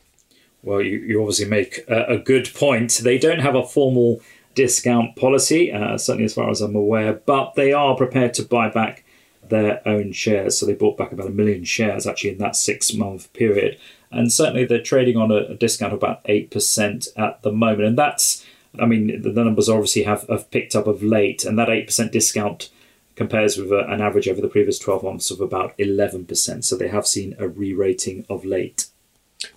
[0.62, 2.98] Well, you, you obviously make a, a, good point.
[3.02, 4.22] They don't have a formal
[4.54, 8.70] discount policy, uh, certainly as far as I'm aware, but they are prepared to buy
[8.70, 9.04] back
[9.46, 10.56] their own shares.
[10.56, 13.78] So they bought back about a million shares actually in that six month period.
[14.10, 17.88] And certainly they're trading on a, a discount of about 8% at the moment.
[17.88, 18.46] And that's,
[18.80, 22.10] I mean, the, the numbers obviously have, have picked up of late, and that 8%
[22.10, 22.70] discount
[23.14, 26.64] compares with a, an average over the previous 12 months of about 11%.
[26.64, 28.86] So they have seen a re rating of late.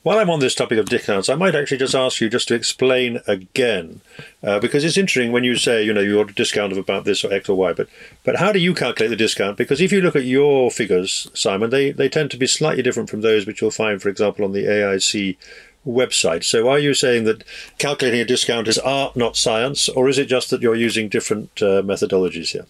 [0.04, 2.56] While I'm on this topic of discounts, I might actually just ask you just to
[2.56, 4.01] explain again,
[4.43, 7.06] uh, because it's interesting when you say, you know, you want a discount of about
[7.06, 7.88] this or X or Y, but
[8.23, 9.58] but how do you calculate the discount?
[9.58, 13.10] Because if you look at your figures, Simon, they, they tend to be slightly different
[13.10, 15.38] from those which you'll find, for example, on the AIC
[15.86, 16.43] website.
[16.43, 17.43] So are you saying that
[17.78, 21.50] calculating a discount is art, not science, or is it just that you're using different
[21.62, 22.65] uh, methodologies here?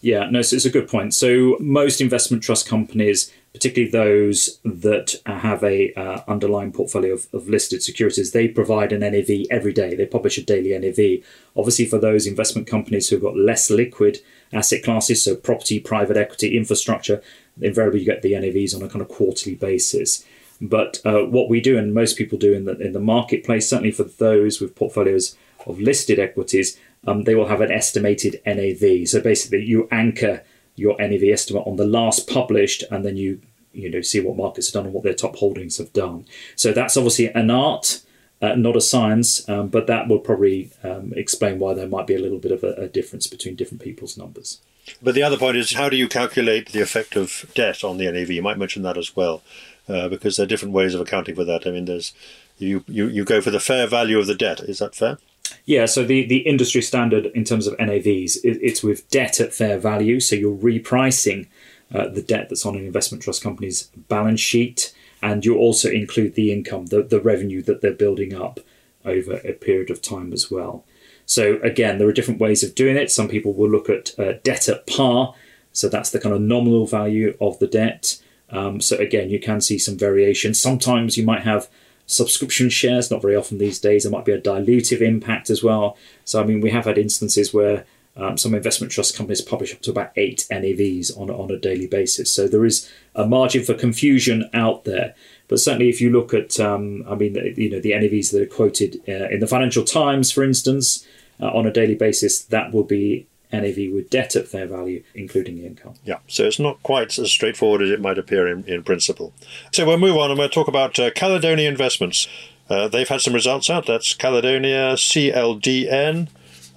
[0.00, 1.14] Yeah, no, so it's a good point.
[1.14, 7.48] So most investment trust companies particularly those that have a uh, underlying portfolio of, of,
[7.48, 9.94] listed securities, they provide an NAV every day.
[9.94, 11.24] They publish a daily NAV.
[11.54, 14.20] Obviously, for those investment companies who've got less liquid
[14.52, 17.22] asset classes, so property, private equity, infrastructure,
[17.60, 20.24] invariably you get the NAVs on a kind of quarterly basis.
[20.62, 23.90] But uh, what we do, and most people do in the in the marketplace, certainly
[23.90, 29.08] for those with portfolios of listed equities, um, they will have an estimated NAV.
[29.08, 30.44] So basically, you anchor
[30.76, 33.40] your NAV estimate on the last published, and then you
[33.72, 36.26] you know see what markets have done and what their top holdings have done.
[36.54, 38.00] So that's obviously an art,
[38.40, 42.14] uh, not a science, um, but that will probably um, explain why there might be
[42.14, 44.60] a little bit of a, a, difference between different people's numbers.
[45.00, 48.10] But the other point is, how do you calculate the effect of debt on the
[48.10, 48.30] NAV?
[48.30, 49.42] You might mention that as well,
[49.88, 51.66] uh, because there are different ways of accounting for that.
[51.66, 52.12] I mean, there's
[52.58, 54.60] you, you you go for the fair value of the debt.
[54.60, 55.18] Is that fair?
[55.64, 59.52] Yeah, so the, the industry standard in terms of NAVs, it, it's with debt at
[59.52, 60.20] fair value.
[60.20, 61.46] So you're repricing
[61.94, 66.34] uh, the debt that's on an investment trust company's balance sheet, and you also include
[66.34, 68.60] the income, the, the revenue that they're building up
[69.04, 70.84] over a period of time as well.
[71.26, 73.10] So again, there are different ways of doing it.
[73.10, 75.34] Some people will look at uh, debt at par,
[75.72, 78.20] so that's the kind of nominal value of the debt.
[78.52, 80.54] Um, so again, you can see some variation.
[80.54, 81.68] Sometimes you might have
[82.06, 84.02] subscription shares, not very often these days.
[84.02, 85.96] There might be a dilutive impact as well.
[86.24, 87.86] So, I mean, we have had instances where
[88.16, 91.86] um, some investment trust companies publish up to about eight NAVs on, on a daily
[91.86, 92.30] basis.
[92.30, 95.14] So there is a margin for confusion out there.
[95.48, 98.46] But certainly, if you look at, um, I mean, you know, the NAVs that are
[98.46, 101.06] quoted uh, in the Financial Times, for instance,
[101.40, 105.58] uh, on a daily basis, that will be NAV with debt at fair value, including
[105.58, 105.94] income.
[106.04, 109.32] Yeah, so it's not quite as straightforward as it might appear in, in principle.
[109.72, 112.28] So we'll move on and we'll talk about uh, Caledonia Investments.
[112.68, 113.86] Uh, they've had some results out.
[113.86, 116.28] That's Caledonia CLDN,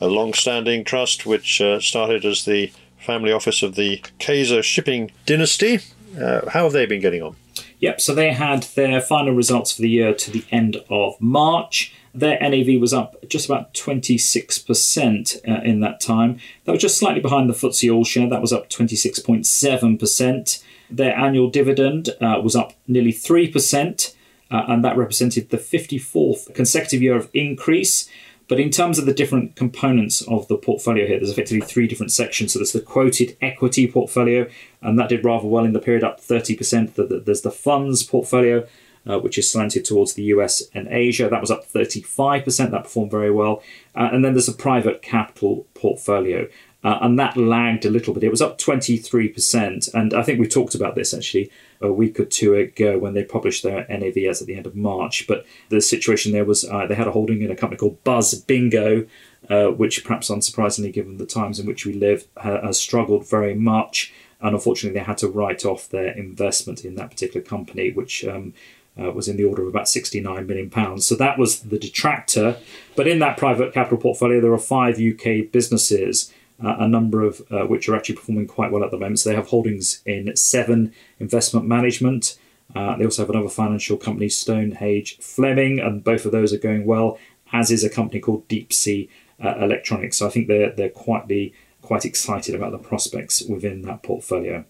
[0.01, 5.11] a long standing trust which uh, started as the family office of the Cayzer shipping
[5.25, 5.79] dynasty.
[6.19, 7.35] Uh, how have they been getting on?
[7.79, 11.93] Yep, so they had their final results for the year to the end of March.
[12.15, 16.39] Their NAV was up just about 26% uh, in that time.
[16.63, 20.63] That was just slightly behind the FTSE All Share, that was up 26.7%.
[20.89, 24.15] Their annual dividend uh, was up nearly 3%,
[24.49, 28.09] uh, and that represented the 54th consecutive year of increase.
[28.47, 32.11] But in terms of the different components of the portfolio here, there's effectively three different
[32.11, 32.53] sections.
[32.53, 34.47] So there's the quoted equity portfolio,
[34.81, 37.25] and that did rather well in the period, up 30%.
[37.25, 38.67] There's the funds portfolio,
[39.09, 41.29] uh, which is slanted towards the US and Asia.
[41.29, 42.71] That was up 35%.
[42.71, 43.61] That performed very well.
[43.95, 46.47] Uh, and then there's a private capital portfolio.
[46.85, 48.23] Uh, and that lagged a little bit.
[48.23, 49.91] It was up 23%.
[49.95, 51.49] And I think we talked about this actually
[51.81, 55.25] a week or two ago when they published their NAVs at the end of March.
[55.27, 58.35] But the situation there was uh, they had a holding in a company called Buzz
[58.35, 59.07] Bingo,
[59.49, 63.55] uh, which perhaps unsurprisingly, given the times in which we live, ha- has struggled very
[63.55, 64.13] much.
[64.39, 68.53] And unfortunately, they had to write off their investment in that particular company, which um,
[68.99, 71.05] uh, was in the order of about 69 million pounds.
[71.05, 72.57] So that was the detractor.
[72.95, 76.31] But in that private capital portfolio, there are five UK businesses
[76.63, 79.19] uh, a number of uh, which are actually performing quite well at the moment.
[79.19, 82.37] So they have holdings in Seven Investment Management.
[82.75, 86.85] Uh, they also have another financial company, Stonehage Fleming, and both of those are going
[86.85, 87.17] well.
[87.53, 89.09] As is a company called Deep Sea
[89.43, 90.17] uh, Electronics.
[90.17, 94.65] So I think they're they're quietly quite excited about the prospects within that portfolio.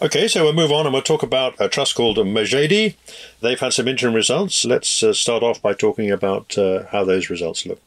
[0.00, 2.94] Okay, so we'll move on and we'll talk about a trust called Majedi.
[3.40, 4.64] They've had some interim results.
[4.64, 7.80] Let's uh, start off by talking about uh, how those results look.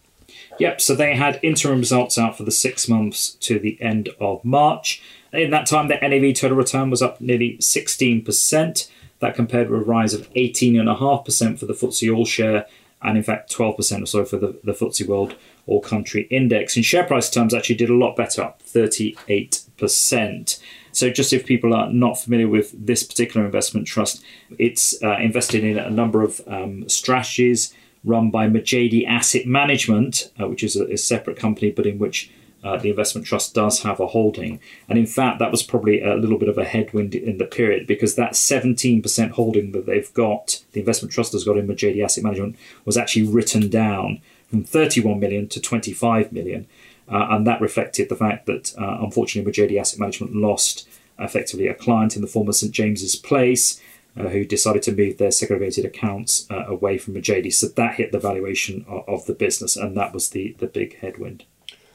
[0.60, 4.44] Yep, so they had interim results out for the six months to the end of
[4.44, 5.02] March.
[5.32, 8.90] In that time, their NAV total return was up nearly 16%.
[9.20, 12.66] That compared with a rise of 18.5% for the FTSE All Share
[13.02, 16.76] and, in fact, 12% or so for the, the FTSE World All Country Index.
[16.76, 20.60] In share price terms, actually did a lot better, up 38%.
[20.92, 24.24] So, just if people are not familiar with this particular investment trust,
[24.58, 27.74] it's uh, invested in a number of um, strategies
[28.04, 32.32] run by Majedi Asset Management, uh, which is a, a, separate company, but in which
[32.64, 34.60] uh, the investment trust does have a holding.
[34.88, 37.88] And in fact, that was probably a little bit of a headwind in the period
[37.88, 42.24] because that 17% holding that they've got, the investment trust has got in Majedi Asset
[42.24, 46.68] Management, was actually written down from 31 million to 25 million.
[47.12, 50.88] Uh, and that reflected the fact that, uh, unfortunately, Majedi Asset Management lost
[51.20, 53.82] effectively a client in the former St James's Place
[54.18, 57.54] uh, who decided to move their segregated accounts uh, away from Majedi.
[57.54, 60.98] So that hit the valuation of, of, the business, and that was the, the big
[61.00, 61.46] headwind.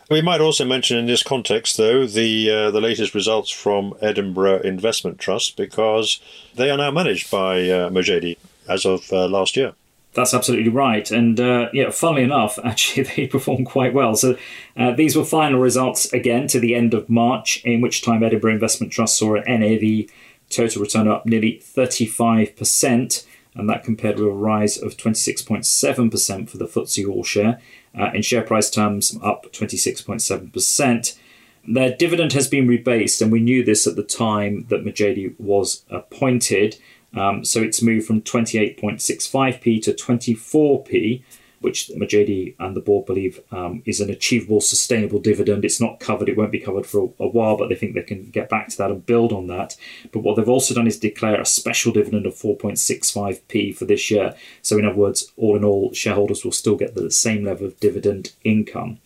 [0.09, 4.61] We might also mention in this context, though, the uh, the latest results from Edinburgh
[4.61, 6.21] Investment Trust because
[6.55, 7.91] they are now managed by uh,
[8.69, 9.73] as of uh, last year.
[10.17, 11.09] That's absolutely right.
[11.11, 14.17] And uh, yeah, funnily enough, actually, they performed quite well.
[14.17, 14.37] So
[14.77, 18.55] uh, these were final results again to the end of March, in which time Edinburgh
[18.55, 20.11] Investment Trust saw an NAV
[20.49, 26.67] total return up nearly 35%, and that compared with a rise of 26.7% for the
[26.67, 27.61] FTSE All Share.
[27.99, 31.19] Uh, in share price terms, up 26.7%.
[31.69, 35.85] Their dividend has been rebased, and we knew this at the time that Majedi was
[35.91, 36.79] appointed.
[37.17, 41.23] Um, so it's moved from 28.65p to 24p,
[41.61, 45.65] which Majedi and the board believe um, is an achievable, sustainable dividend.
[45.65, 48.31] It's not covered, it won't be covered for a, while, but they think they can
[48.31, 49.77] get back to that and build on that.
[50.13, 54.35] But what they've also done is declare a special dividend of 4.65p for this year.
[54.61, 57.81] So, in other words, all in all, shareholders will still get the same level of
[57.81, 58.99] dividend income.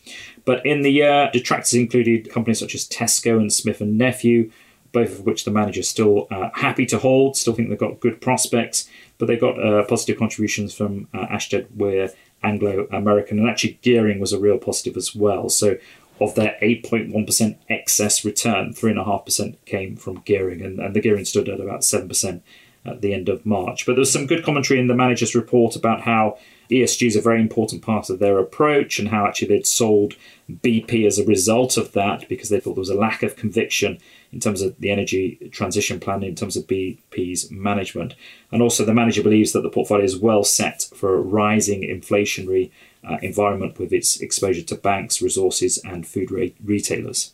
[0.45, 4.51] But in the year, detractors included companies such as Tesco and Smith and Nephew
[4.93, 8.01] both of which the manager is still uh, happy to hold, still think they've got
[8.01, 12.11] good prospects, but they've got uh, positive contributions from uh, Ashtead Weir
[12.43, 15.49] Anglo American, and actually gearing was a real positive as well.
[15.49, 15.77] So
[16.21, 21.61] of their 8.1% excess return, 3.5% came from gearing, and, and the gearing stood at
[21.61, 22.43] about 7%
[22.85, 23.87] at the end of March.
[23.87, 26.39] But there's some good commentary in the manager's report about how
[26.71, 30.15] ESG is a very important part of their approach and how actually they'd sold
[30.51, 33.99] BP as a result of that because they thought there was a lack of conviction
[34.33, 38.15] in terms of the energy transition plan, in terms of BP's management.
[38.53, 42.71] And also, the manager believes that the portfolio is well set for a rising inflationary
[43.09, 47.33] uh, environment with its exposure to banks, resources, and food re- retailers.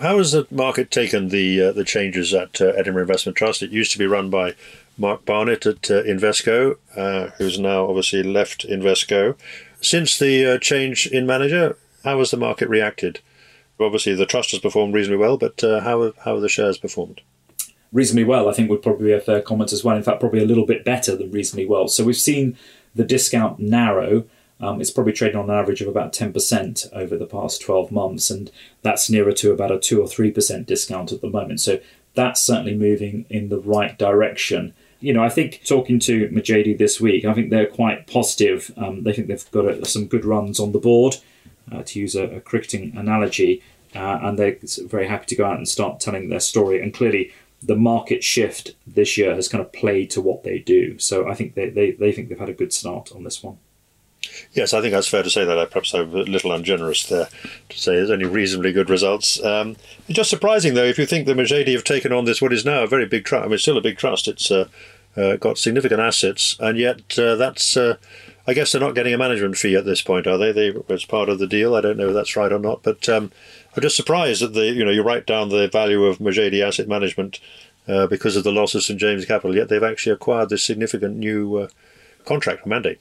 [0.00, 3.62] How has the market taken the uh, the changes at uh, Edinburgh Investment Trust?
[3.62, 4.54] It used to be run by
[4.98, 9.36] Mark Barnett at uh, Invesco, uh, who's now obviously left Invesco.
[9.80, 13.20] Since the uh, change in manager, how has the market reacted?
[13.80, 17.20] Obviously, the trust has performed reasonably well, but uh, how how have the shares performed?
[17.92, 19.96] Reasonably well, I think would probably be a fair comment as well.
[19.96, 21.88] In fact, probably a little bit better than reasonably well.
[21.88, 22.56] So we've seen
[22.94, 24.24] the discount narrow.
[24.60, 28.30] Um, it's probably trading on an average of about 10% over the past 12 months,
[28.30, 28.50] and
[28.82, 31.60] that's nearer to about a 2 or 3% discount at the moment.
[31.60, 31.80] So
[32.14, 34.72] that's certainly moving in the right direction.
[35.00, 38.70] you know, I think talking to Mercedes this week, I think they're quite positive.
[38.76, 41.16] Um, they think they've got a, some good runs on the board,
[41.70, 43.62] uh, to use a, a cricketing analogy,
[43.94, 44.56] uh, and they're
[44.86, 46.82] very happy to go out and start telling their story.
[46.82, 47.32] And clearly,
[47.62, 50.98] the market shift this year has kind of played to what they do.
[50.98, 53.58] So I think they, they, they think they've had a good start on this one.
[54.52, 55.58] Yes, I think that's fair to say that.
[55.58, 57.28] I perhaps I'm a little ungenerous there
[57.68, 59.42] to say there's only reasonably good results.
[59.42, 59.76] Um,
[60.08, 62.82] just surprising, though, if you think the Majedi have taken on this, what is now
[62.82, 63.42] a very big trust.
[63.42, 64.28] I mean, it's still a big trust.
[64.28, 64.68] It's uh,
[65.16, 67.76] uh, got significant assets, and yet uh, that's.
[68.46, 70.52] Uh, I guess they're not getting a management fee at this point, are they?
[70.52, 71.74] They as part of the deal.
[71.74, 73.30] I don't know if that's right or not, but um,
[73.76, 76.88] I'm just surprised that the you know you write down the value of Majedi Asset
[76.88, 77.40] Management
[77.88, 81.16] uh, because of the loss of St James Capital, yet they've actually acquired this significant
[81.16, 81.68] new uh,
[82.24, 83.00] contract mandate.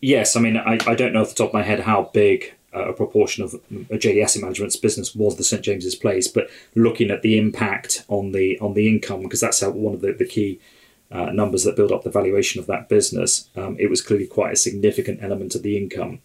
[0.00, 2.54] Yes, I mean, I, I don't know off the top of my head how big
[2.74, 6.48] uh, a proportion of a JD Asset Management's business was the St James's Place, but
[6.74, 10.12] looking at the impact on the on the income, because that's how one of the,
[10.12, 10.60] the key
[11.10, 14.52] uh, numbers that build up the valuation of that business, um, it was clearly quite
[14.52, 16.20] a significant element of the income.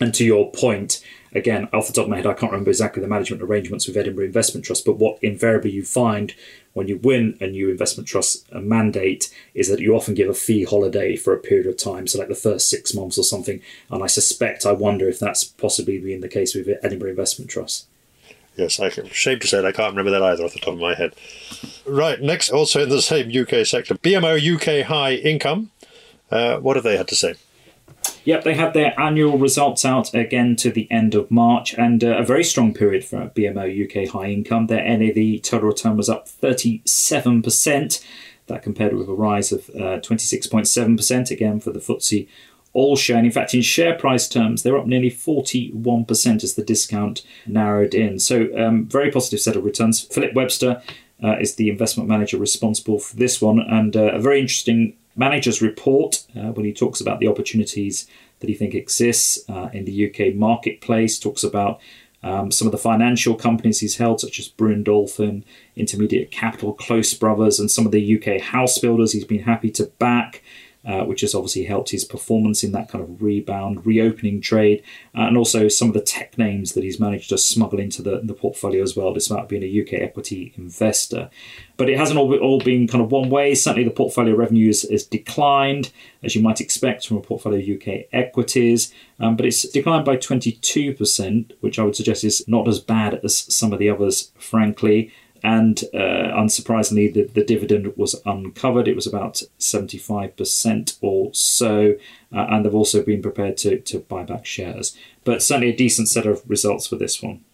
[0.00, 1.02] And to your point,
[1.32, 3.96] again, off the top of my head, I can't remember exactly the management arrangements with
[3.96, 6.34] Edinburgh Investment Trust, but what invariably you find
[6.72, 10.62] when you win a new investment trust mandate is that you often give a fee
[10.62, 13.60] holiday for a period of time, so like the first six months or something.
[13.90, 17.88] And I suspect, I wonder if that's possibly been the case with Edinburgh Investment Trust.
[18.58, 20.94] Yes, I'm ashamed to say I can't remember that either off the top of my
[20.94, 21.14] head.
[21.86, 25.70] Right, next, also in the same UK sector, BMO UK High Income.
[26.28, 27.36] Uh, what have they had to say?
[28.24, 32.18] Yep, they had their annual results out again to the end of March, and uh,
[32.18, 34.66] a very strong period for BMO UK High Income.
[34.66, 38.04] Their NAV total return was up 37%.
[38.48, 42.26] That compared with a rise of uh, 26.7% again for the FTSE
[42.72, 43.16] all share.
[43.16, 47.94] And in fact, in share price terms, they're up nearly 41% as the discount narrowed
[47.94, 48.18] in.
[48.18, 50.00] So, um, very positive set of returns.
[50.00, 50.82] Philip Webster
[51.22, 55.60] uh, is the investment manager responsible for this one, and uh, a very interesting manager's
[55.60, 58.06] report uh, when he talks about the opportunities
[58.40, 61.18] that he think exists uh, in the UK marketplace.
[61.18, 61.80] Talks about
[62.22, 65.44] um, some of the financial companies he's held, such as Brewin Dolphin,
[65.76, 69.86] Intermediate Capital, Close Brothers, and some of the UK house builders he's been happy to
[69.98, 70.42] back
[70.84, 74.82] uh, which has obviously helped his performance in that kind of rebound, reopening trade,
[75.16, 78.20] uh, and also some of the tech names that he's managed to smuggle into the,
[78.22, 81.30] the portfolio as well, despite being a UK equity investor.
[81.76, 83.54] But it hasn't all, all been kind of one way.
[83.54, 85.90] Certainly, the portfolio revenue has, declined,
[86.22, 90.16] as you might expect from a portfolio of UK equities, um, but it's declined by
[90.16, 95.12] 22%, which I would suggest is not as bad as some of the others, frankly
[95.42, 98.88] and uh, unsurprisingly, the, the dividend was uncovered.
[98.88, 101.94] It was about 75% or so,
[102.34, 104.96] uh, and they've also been prepared to, to buy back shares.
[105.24, 107.44] But certainly a decent set of results for this one.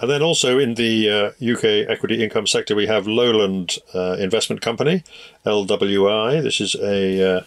[0.00, 4.62] And then also in the uh, UK equity income sector, we have Lowland uh, Investment
[4.62, 5.04] Company,
[5.44, 6.42] LWI.
[6.42, 7.40] This is a uh,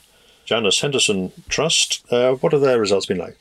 [0.46, 2.06] Janus Henderson Trust.
[2.12, 3.38] Uh, what have their results been like?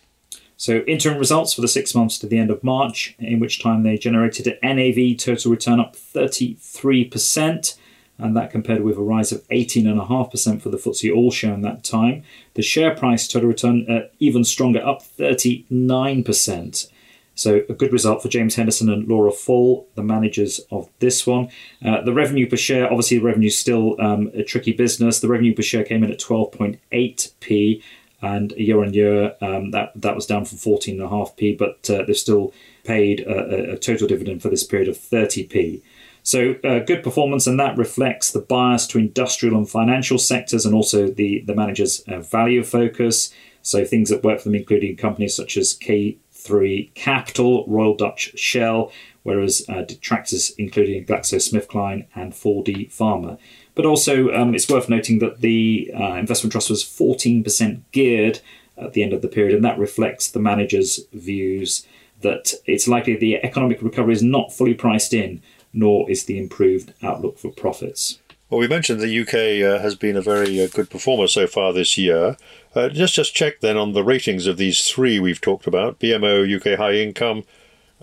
[0.62, 3.82] So, interim results for the six months to the end of March, in which time
[3.82, 7.76] they generated an NAV total return up 33%,
[8.18, 11.82] and that compared with a rise of 18.5% for the FTSE All Share in that
[11.82, 12.22] time.
[12.54, 16.88] The share price total return uh, even stronger, up 39%.
[17.34, 21.48] So, a good result for James Henderson and Laura Foll, the managers of this one.
[21.84, 25.18] Uh, the revenue per share, obviously, the revenue is still um, a tricky business.
[25.18, 27.82] The revenue per share came in at 12.8p
[28.22, 32.54] and year on year um, that that was down from 14.5p, but uh, they've still
[32.84, 35.82] paid a, a, total dividend for this period of 30p.
[36.22, 40.74] So uh, good performance, and that reflects the bias to industrial and financial sectors, and
[40.74, 43.34] also the the manager's uh, value focus.
[43.62, 48.92] So things that work for them, including companies such as K3 Capital, Royal Dutch Shell,
[49.22, 53.38] whereas uh, detractors including GlaxoSmithKline and 4D Pharma.
[53.74, 58.40] But also, um, it's worth noting that the uh, investment trust was 14% geared
[58.76, 61.86] at the end of the period, and that reflects the manager's views
[62.20, 65.42] that it's likely the economic recovery is not fully priced in,
[65.72, 68.18] nor is the improved outlook for profits.
[68.48, 71.72] Well, we mentioned the UK uh, has been a very uh, good performer so far
[71.72, 72.36] this year.
[72.74, 76.44] Uh, just just check then on the ratings of these three we've talked about: BMO
[76.56, 77.44] UK High Income,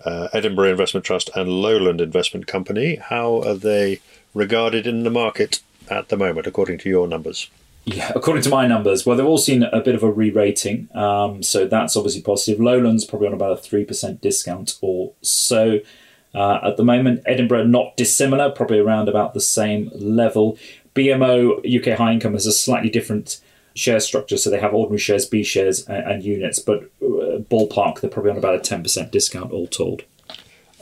[0.04, 2.96] uh, Edinburgh Investment Trust, and Lowland Investment Company.
[2.96, 4.00] How are they
[4.34, 7.50] regarded in the market at the moment, according to your numbers?
[7.84, 11.42] Yeah, according to my numbers, well, they've all seen a bit of a re-rating, um,
[11.42, 12.60] so that's obviously positive.
[12.60, 15.80] Lowland's probably on about a three percent discount or so
[16.34, 17.22] uh, at the moment.
[17.26, 20.58] Edinburgh not dissimilar, probably around about the same level.
[20.94, 23.40] BMO UK High Income has a slightly different
[23.80, 28.00] share structure, so they have ordinary shares, B shares, and, and units, but uh, ballpark
[28.00, 30.02] they're probably on about a ten percent discount all told.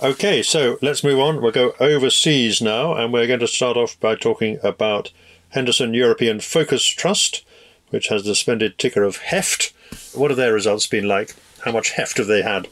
[0.03, 1.41] Okay, so let's move on.
[1.41, 5.11] We'll go overseas now, and we're going to start off by talking about
[5.51, 7.45] Henderson European Focus Trust,
[7.91, 9.73] which has the splendid ticker of HEFT.
[10.15, 11.35] What have their results been like?
[11.65, 12.69] How much heft have they had?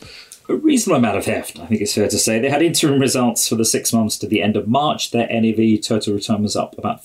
[0.49, 2.39] a reasonable amount of heft, I think it's fair to say.
[2.39, 5.11] They had interim results for the six months to the end of March.
[5.11, 7.05] Their NAV total return was up about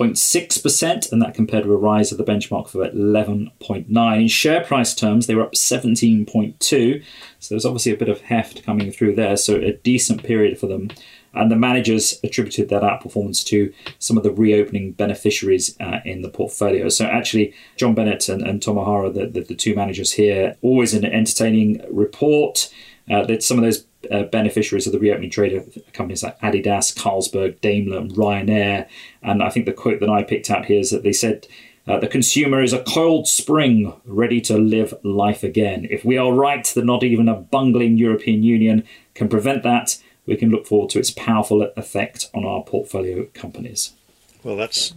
[0.00, 4.20] 13.6%, and that compared to a rise of the benchmark of 11.9.
[4.20, 7.04] In share price terms, they were up 17.2.
[7.38, 9.36] So there's obviously a bit of heft coming through there.
[9.36, 10.90] So a decent period for them.
[11.32, 16.28] And the managers attributed that outperformance to some of the reopening beneficiaries uh, in the
[16.28, 16.88] portfolio.
[16.88, 20.92] So actually, John Bennett and, and Tom O'Hara, the, the, the, two managers here, always
[20.92, 22.72] an entertaining report.
[23.10, 26.94] Uh, that some of those uh, beneficiaries of the reopening trade of companies like Adidas,
[26.94, 28.88] Carlsberg, Daimler, and Ryanair.
[29.22, 31.46] And I think the quote that I picked out here is that they said,
[31.86, 35.86] uh, the consumer is a cold spring ready to live life again.
[35.90, 38.84] If we are right that not even a bungling European Union
[39.14, 43.94] can prevent that, we can look forward to its powerful effect on our portfolio companies.
[44.42, 44.94] Well, that's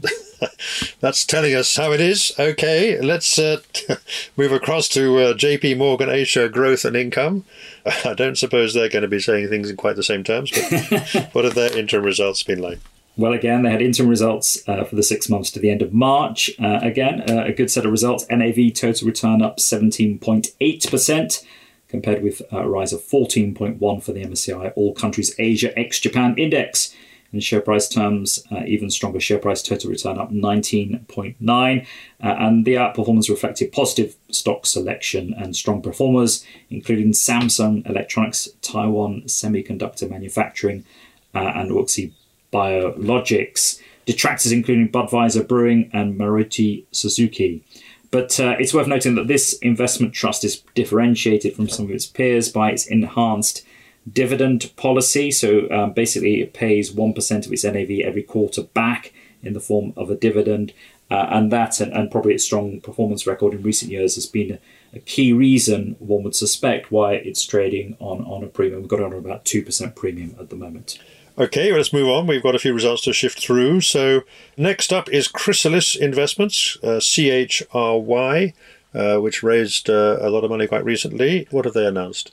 [1.00, 2.32] that's telling us how it is.
[2.40, 3.62] Okay, let's uh,
[4.38, 5.76] move across to uh, J.P.
[5.76, 7.46] Morgan Asia Growth and Income.
[8.06, 11.30] I don't suppose they're going to be saying things in quite the same terms, but
[11.34, 12.80] what have their interim results been like?
[13.16, 15.94] Well, again, they had interim results uh, for the six months to the end of
[15.94, 16.50] March.
[16.60, 18.26] Uh, again, uh, a good set of results.
[18.30, 21.46] NAV total return up 17.8%
[21.90, 26.96] compared with a rise of 14.1 for the MSCI All Countries Asia ex Japan Index.
[27.34, 31.86] In share price terms, uh, even stronger share price total return up 19.9, uh,
[32.22, 40.08] and the outperformance reflected positive stock selection and strong performers, including Samsung Electronics, Taiwan Semiconductor
[40.08, 40.86] Manufacturing,
[41.34, 42.12] uh, and Wuxi
[42.54, 43.80] Biologics.
[44.06, 47.64] Detractors including Budweiser Brewing and Maruti Suzuki.
[48.12, 52.06] But uh, it's worth noting that this investment trust is differentiated from some of its
[52.06, 53.66] peers by its enhanced
[54.12, 55.32] dividend policy.
[55.32, 59.94] So um, basically, it pays 1% of its NAV every quarter back in the form
[59.96, 60.74] of a dividend.
[61.12, 64.58] Uh, and that, and, and, probably its strong performance record in recent years, has been
[64.94, 68.82] a, key reason one would suspect why it's trading on, on a premium.
[68.82, 70.98] We've got on about 2% premium at the moment.
[71.38, 72.26] Okay, let's move on.
[72.26, 73.82] We've got a few results to shift through.
[73.82, 74.22] So,
[74.56, 78.54] next up is Chrysalis Investments, uh, CHRY,
[78.94, 81.48] uh, which raised uh, a lot of money quite recently.
[81.52, 82.32] What have they announced?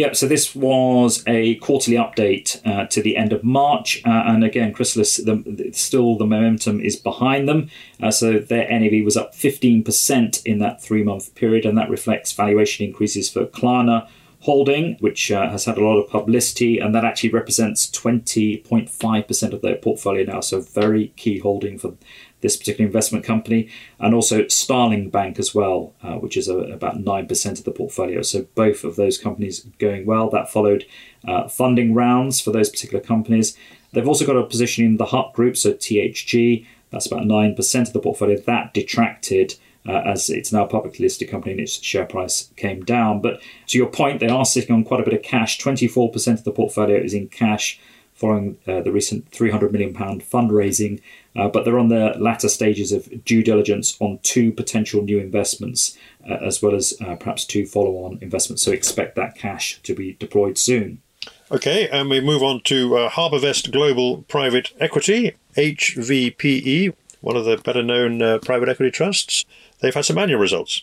[0.00, 4.42] Yeah, so this was a quarterly update uh, to the end of March, uh, and
[4.42, 7.68] again, Chrysalis, the, still the momentum is behind them.
[8.02, 12.32] Uh, so their NAV was up 15% in that three month period, and that reflects
[12.32, 14.08] valuation increases for Klarna,
[14.40, 19.60] holding, which uh, has had a lot of publicity, and that actually represents 20.5% of
[19.60, 20.40] their portfolio now.
[20.40, 21.92] So, very key holding for
[22.40, 23.68] this particular investment company,
[23.98, 28.22] and also Starling Bank as well, uh, which is a, about 9% of the portfolio.
[28.22, 30.30] So, both of those companies going well.
[30.30, 30.84] That followed
[31.26, 33.56] uh, funding rounds for those particular companies.
[33.92, 37.92] They've also got a position in the Hut Group, so THG, that's about 9% of
[37.92, 38.38] the portfolio.
[38.38, 39.54] That detracted
[39.88, 43.20] uh, as it's now a publicly listed company and its share price came down.
[43.20, 45.58] But to your point, they are sitting on quite a bit of cash.
[45.58, 47.80] 24% of the portfolio is in cash
[48.14, 51.00] following uh, the recent £300 million fundraising.
[51.36, 55.96] Uh, but they're on the latter stages of due diligence on two potential new investments,
[56.28, 58.62] uh, as well as uh, perhaps two follow on investments.
[58.62, 61.00] So expect that cash to be deployed soon.
[61.52, 67.58] Okay, and we move on to uh, HarbourVest Global Private Equity, HVPE, one of the
[67.58, 69.44] better known uh, private equity trusts
[69.80, 70.82] they've had some annual results.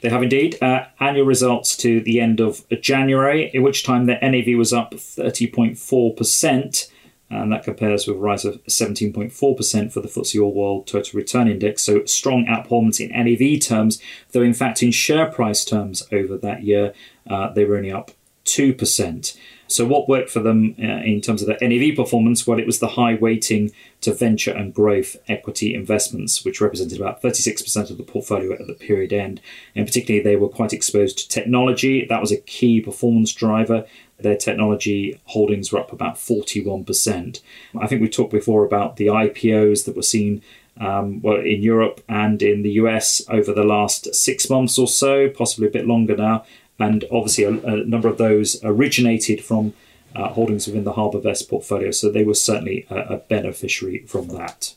[0.00, 0.56] They have indeed.
[0.62, 4.92] Uh, annual results to the end of January, in which time their NAV was up
[4.94, 6.90] 30.4%,
[7.32, 11.48] and that compares with a rise of 17.4% for the FTSE All World Total Return
[11.48, 11.82] Index.
[11.82, 14.00] So strong outperformance in NAV terms,
[14.32, 16.92] though in fact in share price terms over that year,
[17.28, 18.10] uh, they were only up
[18.44, 19.36] 2%.
[19.68, 22.46] So, what worked for them uh, in terms of the NAV performance?
[22.46, 23.72] Well, it was the high weighting
[24.02, 28.74] to venture and growth equity investments, which represented about 36% of the portfolio at the
[28.74, 29.40] period end.
[29.74, 32.04] And particularly, they were quite exposed to technology.
[32.04, 33.86] That was a key performance driver.
[34.22, 37.40] Their technology holdings were up about 41%.
[37.78, 40.42] I think we talked before about the IPOs that were seen
[40.80, 45.28] um, well, in Europe and in the US over the last six months or so,
[45.28, 46.44] possibly a bit longer now
[46.78, 49.74] and obviously a, a number of those originated from
[50.14, 54.28] uh, holdings within the Harbour HarbourVest portfolio, so they were certainly a, a, beneficiary from
[54.28, 54.74] that.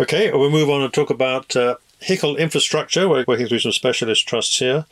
[0.00, 3.08] Okay, we'll move on and talk about uh, HICL Infrastructure.
[3.08, 4.86] We're working through some specialist trusts here,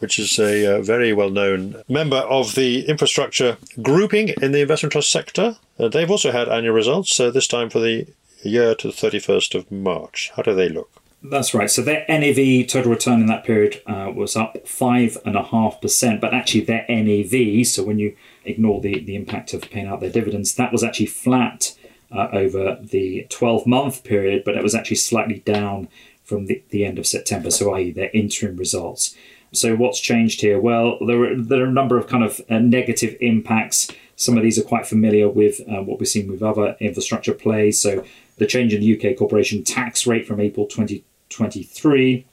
[0.00, 4.92] which is a uh, very well known member of the infrastructure grouping in the investment
[4.92, 5.56] trust sector.
[5.78, 8.06] Uh, they've also had annual results, so this time for the
[8.42, 10.32] year to the 31st of March.
[10.34, 10.90] How do they look?
[11.22, 11.70] That's right.
[11.70, 15.80] So their NAV total return in that period uh, was up five and a half
[15.80, 20.00] percent, but actually their NAV, so when you ignore the, the impact of paying out
[20.00, 21.76] their dividends, that was actually flat
[22.10, 25.88] uh, over the 12 month period, but it was actually slightly down
[26.24, 29.14] from the, the end of September, so i.e., their interim results.
[29.52, 30.60] So, what's changed here?
[30.60, 33.90] Well, there are, there are a number of kind of uh, negative impacts.
[34.16, 37.80] Some of these are quite familiar with uh, what we've seen with other infrastructure plays.
[37.80, 38.04] So,
[38.38, 42.26] the change in the UK corporation tax rate from April 2023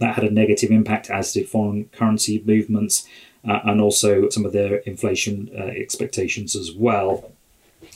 [0.00, 3.06] that had a negative impact, as did foreign currency movements
[3.48, 7.30] uh, and also some of their inflation uh, expectations as well.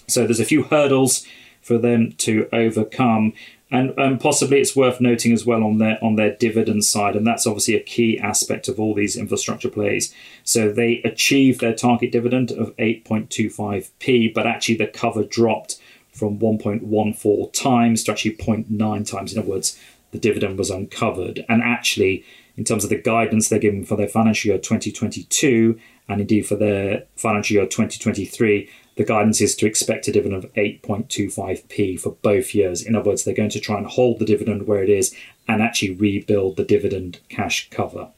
[0.06, 1.26] So there's a few hurdles
[1.60, 3.32] for them to overcome.
[3.74, 7.26] And, and possibly it's worth noting as well on their on their dividend side, and
[7.26, 10.14] that's obviously a key aspect of all these infrastructure plays.
[10.44, 15.80] So they achieved their target dividend of 8.25p, but actually the cover dropped
[16.12, 19.32] from 1.14 times to actually 0.9 times.
[19.32, 19.76] In other words,
[20.12, 21.44] the dividend was uncovered.
[21.48, 22.24] And actually,
[22.56, 26.54] in terms of the guidance they're giving for their financial year 2022 and indeed for
[26.54, 32.54] their financial year 2023, the guidance is to expect a dividend of 8.25p for both
[32.54, 32.82] years.
[32.82, 35.14] In other words, they're going to try and hold the dividend where it is
[35.48, 38.08] and actually rebuild the dividend cash cover.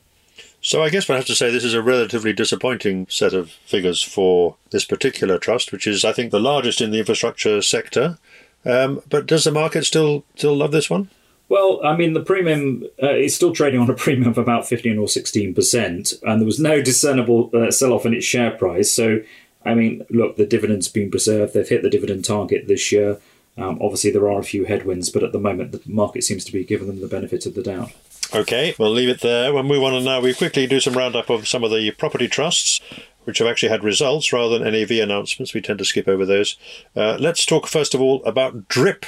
[0.61, 4.03] So I guess I have to say this is a relatively disappointing set of figures
[4.03, 8.18] for this particular trust, which is, I think, the largest in the infrastructure sector.
[8.64, 11.09] Um, but does the market still still love this one?
[11.49, 14.99] Well, I mean, the premium uh, is still trading on a premium of about 15
[14.99, 18.91] or 16%, and there was no discernible uh, sell off in its share price.
[18.91, 19.20] So,
[19.67, 21.55] I mean, look, the dividend's been preserved.
[21.55, 23.19] They've hit the dividend target this year.
[23.59, 26.53] Um, obviously, there are a few headwinds, but at the moment, the market seems to
[26.53, 27.93] be giving them the benefit of the doubt.
[28.35, 29.53] Okay, we'll leave it there.
[29.55, 32.27] We'll move on and now we quickly do some roundup of some of the property
[32.27, 32.81] trusts
[33.25, 35.55] which have actually had results rather than NAV announcements.
[35.55, 36.57] We tend to skip over those.
[36.95, 39.07] Uh, let's talk first of all about DRIP.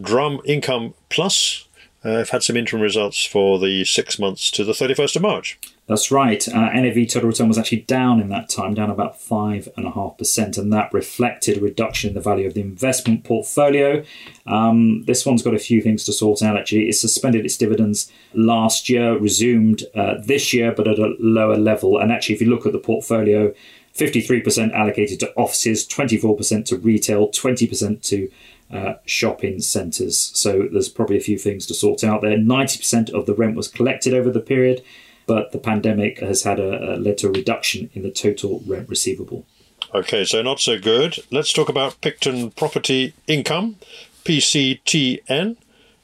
[0.00, 1.68] Drum Income Plus
[2.04, 5.58] uh, have had some interim results for the six months to the 31st of March.
[5.92, 6.48] That's right.
[6.48, 10.90] Uh, NAV total return was actually down in that time, down about 5.5%, and that
[10.94, 14.02] reflected a reduction in the value of the investment portfolio.
[14.46, 16.88] Um, this one's got a few things to sort out, actually.
[16.88, 21.98] It suspended its dividends last year, resumed uh, this year, but at a lower level.
[21.98, 23.52] And actually, if you look at the portfolio,
[23.94, 28.30] 53% allocated to offices, 24% to retail, 20% to
[28.72, 30.32] uh, shopping centres.
[30.32, 32.38] So there's probably a few things to sort out there.
[32.38, 34.82] 90% of the rent was collected over the period,
[35.26, 38.88] but the pandemic has had a, a led to a reduction in the total rent
[38.88, 39.46] receivable.
[39.94, 41.18] Okay, so not so good.
[41.30, 43.76] Let's talk about Picton Property Income,
[44.24, 45.56] PCTN.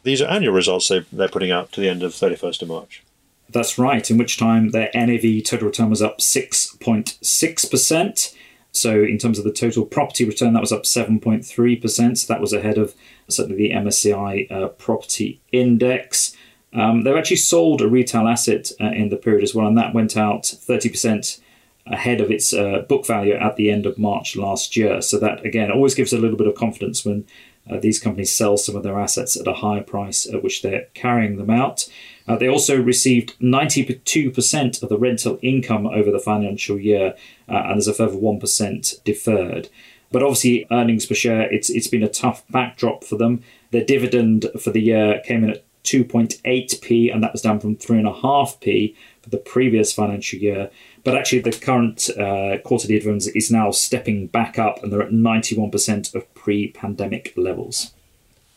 [0.02, 3.02] These are annual results they, they're putting out to the end of 31st of March.
[3.50, 8.34] That's right, in which time their NAV total return was up 6.6%.
[8.72, 12.18] So, in terms of the total property return, that was up 7.3%.
[12.18, 12.94] So that was ahead of
[13.28, 16.36] certainly the MSCI uh, property index.
[16.72, 19.94] Um, they've actually sold a retail asset uh, in the period as well, and that
[19.94, 21.40] went out 30%
[21.86, 25.00] ahead of its uh, book value at the end of March last year.
[25.00, 27.24] So, that again always gives a little bit of confidence when
[27.70, 30.86] uh, these companies sell some of their assets at a higher price at which they're
[30.94, 31.88] carrying them out.
[32.26, 37.14] Uh, they also received 92% of the rental income over the financial year,
[37.48, 39.68] uh, and there's a further 1% deferred.
[40.10, 43.42] But obviously, earnings per share, it's, it's been a tough backdrop for them.
[43.70, 48.94] Their dividend for the year came in at 2.8p, and that was down from 3.5p
[49.22, 50.70] for the previous financial year.
[51.02, 55.10] But actually, the current uh, quarterly dividends is now stepping back up, and they're at
[55.10, 57.92] 91% of pre pandemic levels.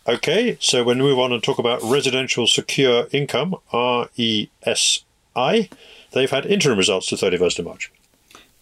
[0.07, 4.49] Okay, so when we move on and talk about residential secure income, RESI,
[6.11, 7.91] they've had interim results to 31st of March.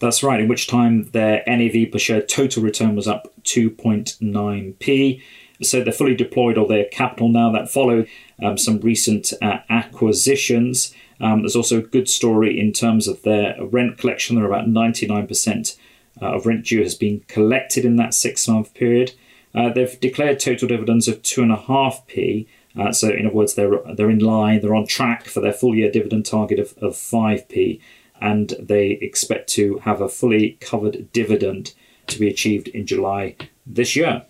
[0.00, 5.22] That's right, in which time their NAV per share total return was up 2.9p.
[5.62, 7.50] So they're fully deployed all their capital now.
[7.52, 8.08] That followed
[8.42, 10.94] um, some recent uh, acquisitions.
[11.20, 14.36] Um, there's also a good story in terms of their rent collection.
[14.36, 15.76] They're about 99%
[16.20, 19.12] uh, of rent due has been collected in that six month period.
[19.54, 22.46] Uh, they've declared total dividends of 2.5p.
[22.78, 25.74] Uh, so, in other words, they're, they're in line, they're on track for their full
[25.74, 27.80] year dividend target of, of 5p,
[28.20, 31.74] and they expect to have a fully covered dividend
[32.06, 33.36] to be achieved in July
[33.66, 34.24] this year.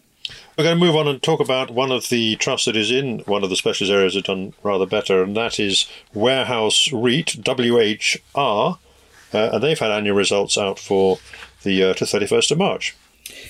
[0.60, 3.20] We're going to move on and talk about one of the trusts that is in
[3.20, 8.78] one of the specialist areas that done rather better, and that is Warehouse REIT, WHR.
[9.32, 11.18] Uh, and they've had annual results out for
[11.62, 12.94] the year to 31st of March.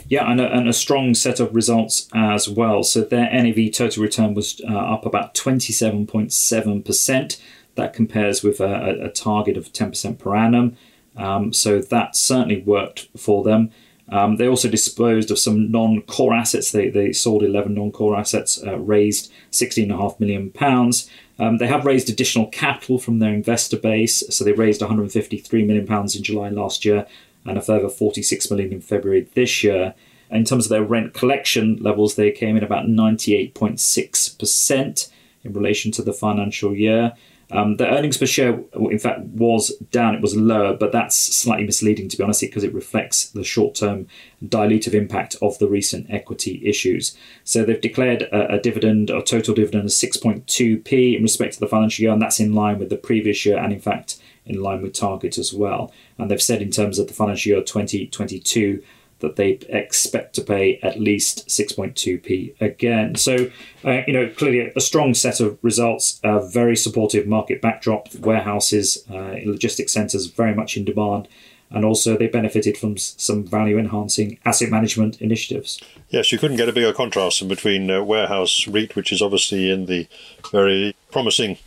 [0.07, 2.85] Yeah, and a, and a, strong set of results as well.
[2.85, 7.41] So their NAV total return was uh, up about 27.7%.
[7.75, 10.77] That compares with a, a target of 10% per annum.
[11.17, 13.73] Um, so that certainly worked for them.
[14.11, 16.73] Um, they also disposed of some non-core assets.
[16.73, 21.09] They, they sold 11 non-core assets, uh, raised 16.5 million pounds.
[21.39, 24.25] Um, they have raised additional capital from their investor base.
[24.35, 27.07] So they raised 153 million pounds in July last year,
[27.45, 29.95] and a further 46 million in February this year.
[30.31, 35.11] In terms of their rent collection levels, they came in about 98.6%
[35.43, 37.15] in relation to the financial year.
[37.53, 40.15] Um, the earnings per share, in fact, was down.
[40.15, 43.75] It was lower, but that's slightly misleading, to be honest, because it reflects the short
[43.75, 44.07] term
[44.45, 47.17] dilutive impact of the recent equity issues.
[47.45, 51.69] So they've declared a, a dividend, a total dividend of 6.2p in respect to the
[51.69, 54.83] financial year, and that's in line with the previous year, and in fact, in line
[54.83, 55.93] with target as well.
[56.19, 58.83] And they've said in terms of the financial year 2022
[59.21, 63.15] that they expect to pay at least 6.2p again.
[63.15, 63.51] So,
[63.85, 69.05] uh, you know, clearly a strong set of results, a very supportive market backdrop, warehouses,
[69.11, 71.29] uh, logistics centres very much in demand.
[71.73, 75.81] And also, they benefited from some value enhancing asset management initiatives.
[76.09, 79.71] Yes, you couldn't get a bigger contrast in between uh, Warehouse REIT, which is obviously
[79.71, 80.09] in the
[80.51, 81.59] very promising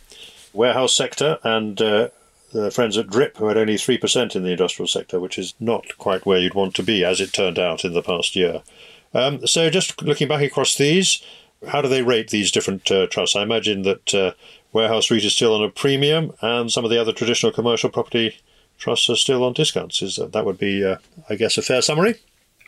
[0.52, 2.08] warehouse sector, and uh,
[2.54, 5.98] the friends at DRIP, who had only 3% in the industrial sector, which is not
[5.98, 8.62] quite where you'd want to be, as it turned out in the past year.
[9.12, 11.22] Um, so, just looking back across these,
[11.68, 13.36] how do they rate these different uh, trusts?
[13.36, 14.32] I imagine that uh,
[14.72, 18.36] Warehouse REIT is still on a premium, and some of the other traditional commercial property
[18.78, 20.00] trusts are still on discounts.
[20.00, 20.96] Is that, that would be, uh,
[21.28, 22.14] I guess, a fair summary?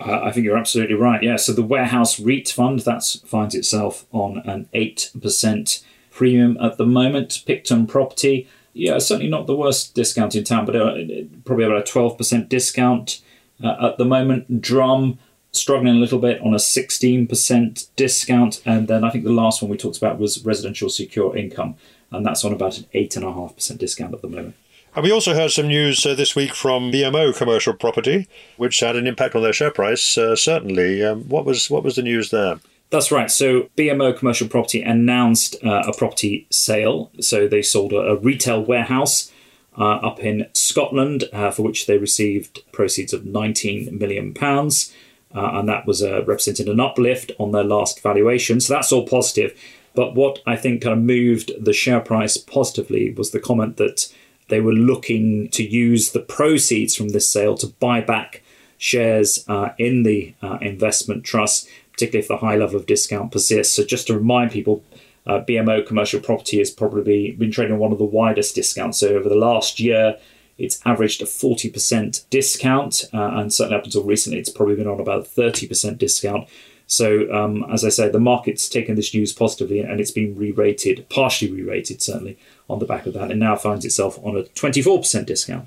[0.00, 1.22] Uh, I think you're absolutely right.
[1.22, 1.36] Yeah.
[1.36, 6.86] So the Warehouse REIT fund that finds itself on an eight percent premium at the
[6.86, 7.42] moment.
[7.46, 10.96] Picton Property yeah, certainly not the worst discount in town, but uh,
[11.44, 13.22] probably about a 12% discount
[13.64, 14.60] uh, at the moment.
[14.60, 15.18] Drum
[15.52, 18.62] struggling a little bit on a 16% discount.
[18.66, 21.76] And then I think the last one we talked about was residential secure income,
[22.10, 24.54] and that's on about an 8.5% discount at the moment.
[24.94, 28.96] And we also heard some news uh, this week from BMO Commercial Property, which had
[28.96, 30.16] an impact on their share price.
[30.16, 32.60] Uh, certainly, um, what was what was the news there?
[32.90, 33.30] That's right.
[33.30, 37.10] So BMO Commercial Property announced uh, a property sale.
[37.20, 39.32] So they sold a, a retail warehouse
[39.78, 44.94] uh, up in Scotland uh, for which they received proceeds of 19 million pounds,
[45.34, 48.60] uh, and that was uh, represented an uplift on their last valuation.
[48.60, 49.58] So that's all positive.
[49.94, 54.12] But what I think kind of moved the share price positively was the comment that
[54.48, 58.42] they were looking to use the proceeds from this sale to buy back
[58.78, 61.66] shares uh, in the investment trust
[61.96, 63.74] particularly if the high level of discount persists.
[63.74, 64.84] So just to remind people,
[65.26, 68.98] uh, BMO commercial property has probably been trading on one of the widest discounts.
[68.98, 70.18] So over the last year,
[70.58, 75.00] it's averaged a 40% discount, uh, and certainly up until recently, it's probably been on
[75.00, 76.48] about a 30% discount.
[76.86, 80.52] So, um, as I say, the market's taken this news positively and it's been re
[80.52, 82.38] rated, partially re rated, certainly,
[82.70, 85.66] on the back of that, and now finds itself on a 24% discount.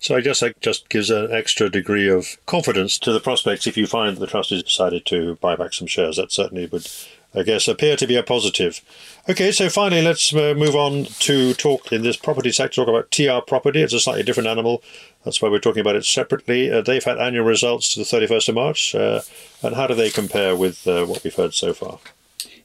[0.00, 3.76] So I guess that just gives an extra degree of confidence to the prospects if
[3.76, 6.16] you find that the trust has decided to buy back some shares.
[6.16, 6.88] That certainly would,
[7.34, 8.80] I guess, appear to be a positive.
[9.28, 13.10] Okay, so finally, let's uh, move on to talk in this property sector, talk about
[13.10, 13.82] TR property.
[13.82, 14.82] It's a slightly different animal.
[15.24, 16.70] That's why we're talking about it separately.
[16.70, 18.94] Uh, they've had annual results to the 31st of March.
[18.94, 19.22] Uh,
[19.62, 21.98] and how do they compare with uh, what we've heard so far?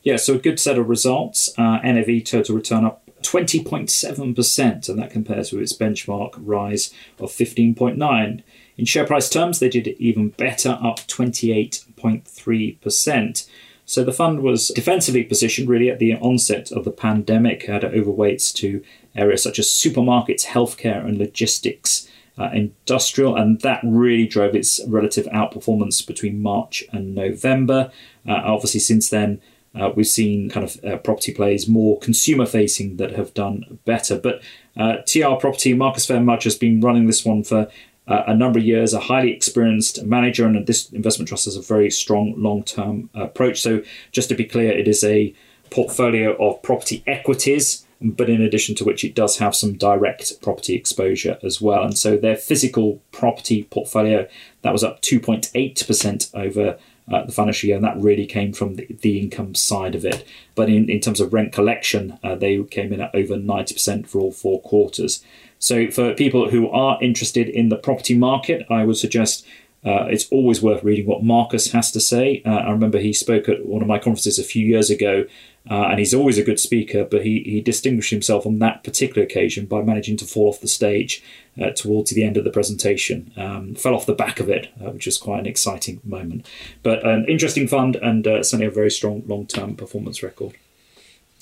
[0.03, 1.49] Yeah, so a good set of results.
[1.57, 8.43] Uh, NAV total return up 20.7%, and that compares with its benchmark rise of 15.9.
[8.77, 13.47] In share price terms, they did even better, up 28.3%.
[13.85, 18.53] So the fund was defensively positioned really at the onset of the pandemic, had overweights
[18.55, 18.83] to
[19.15, 22.07] areas such as supermarkets, healthcare, and logistics.
[22.35, 27.91] Uh, industrial, and that really drove its relative outperformance between March and November.
[28.27, 29.39] Uh, obviously, since then,
[29.79, 34.17] uh, we've seen kind of uh, property plays more consumer facing that have done better.
[34.17, 34.41] But
[34.77, 37.67] uh, TR Property, Marcus Phayre-Mudge has been running this one for
[38.07, 41.61] uh, a number of years, a highly experienced manager, and this investment trust has a
[41.61, 43.61] very strong long term approach.
[43.61, 45.33] So, just to be clear, it is a
[45.69, 47.85] portfolio of property equities.
[48.05, 51.83] But in addition to which, it does have some direct property exposure as well.
[51.83, 54.27] And so their physical property portfolio
[54.61, 56.77] that was up 2.8% over
[57.11, 60.25] uh, the financial year, and that really came from the, the income side of it.
[60.55, 64.19] But in, in terms of rent collection, uh, they came in at over 90% for
[64.19, 65.23] all four quarters.
[65.59, 69.45] So, for people who are interested in the property market, I would suggest
[69.85, 72.41] uh, it's always worth reading what Marcus has to say.
[72.45, 75.25] Uh, I remember he spoke at one of my conferences a few years ago,
[75.69, 79.23] uh, and he's always a good speaker, but he, he distinguished himself on that particular
[79.23, 81.23] occasion by managing to fall off the stage
[81.61, 83.31] uh, towards the end of the presentation.
[83.37, 86.45] Um, fell off the back of it, uh, which was quite an exciting moment.
[86.81, 90.53] But an interesting fund and uh, certainly a very strong long term performance record.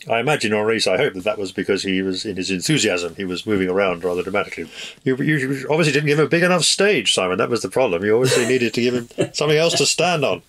[0.10, 3.16] I imagine, or at I hope that that was because he was in his enthusiasm.
[3.16, 4.70] He was moving around rather dramatically.
[5.04, 7.38] You, you obviously didn't give him a big enough stage, Simon.
[7.38, 8.04] That was the problem.
[8.04, 10.42] You obviously needed to give him something else to stand on.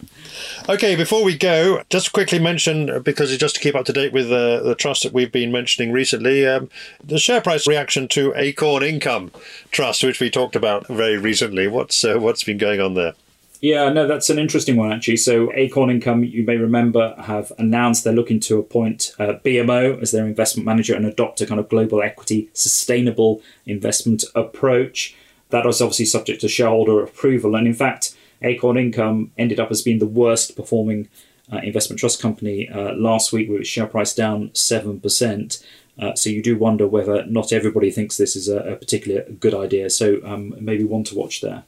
[0.69, 4.33] Okay, before we go, just quickly mention because just to keep up to date with
[4.33, 6.71] uh, the trust that we've been mentioning recently, um,
[7.05, 9.33] the share price reaction to Acorn Income
[9.71, 11.69] Trust, which we talked about very recently.
[11.69, 13.15] What's uh, what's been going on there?
[13.63, 15.19] Yeah, no, that's an interesting one actually.
[15.19, 20.11] So Acorn Income, you may remember, have announced they're looking to appoint uh, BMO as
[20.11, 25.15] their investment manager and adopt a kind of global equity sustainable investment approach.
[25.51, 29.83] That was obviously subject to shareholder approval, and in fact, Acorn Income ended up as
[29.83, 31.09] being the worst performing
[31.53, 35.65] uh, investment trust company uh, last week with its share price down seven percent.
[36.01, 39.55] Uh, so you do wonder whether not everybody thinks this is a, a particularly good
[39.55, 39.89] idea.
[39.89, 41.63] So um, maybe one to watch there.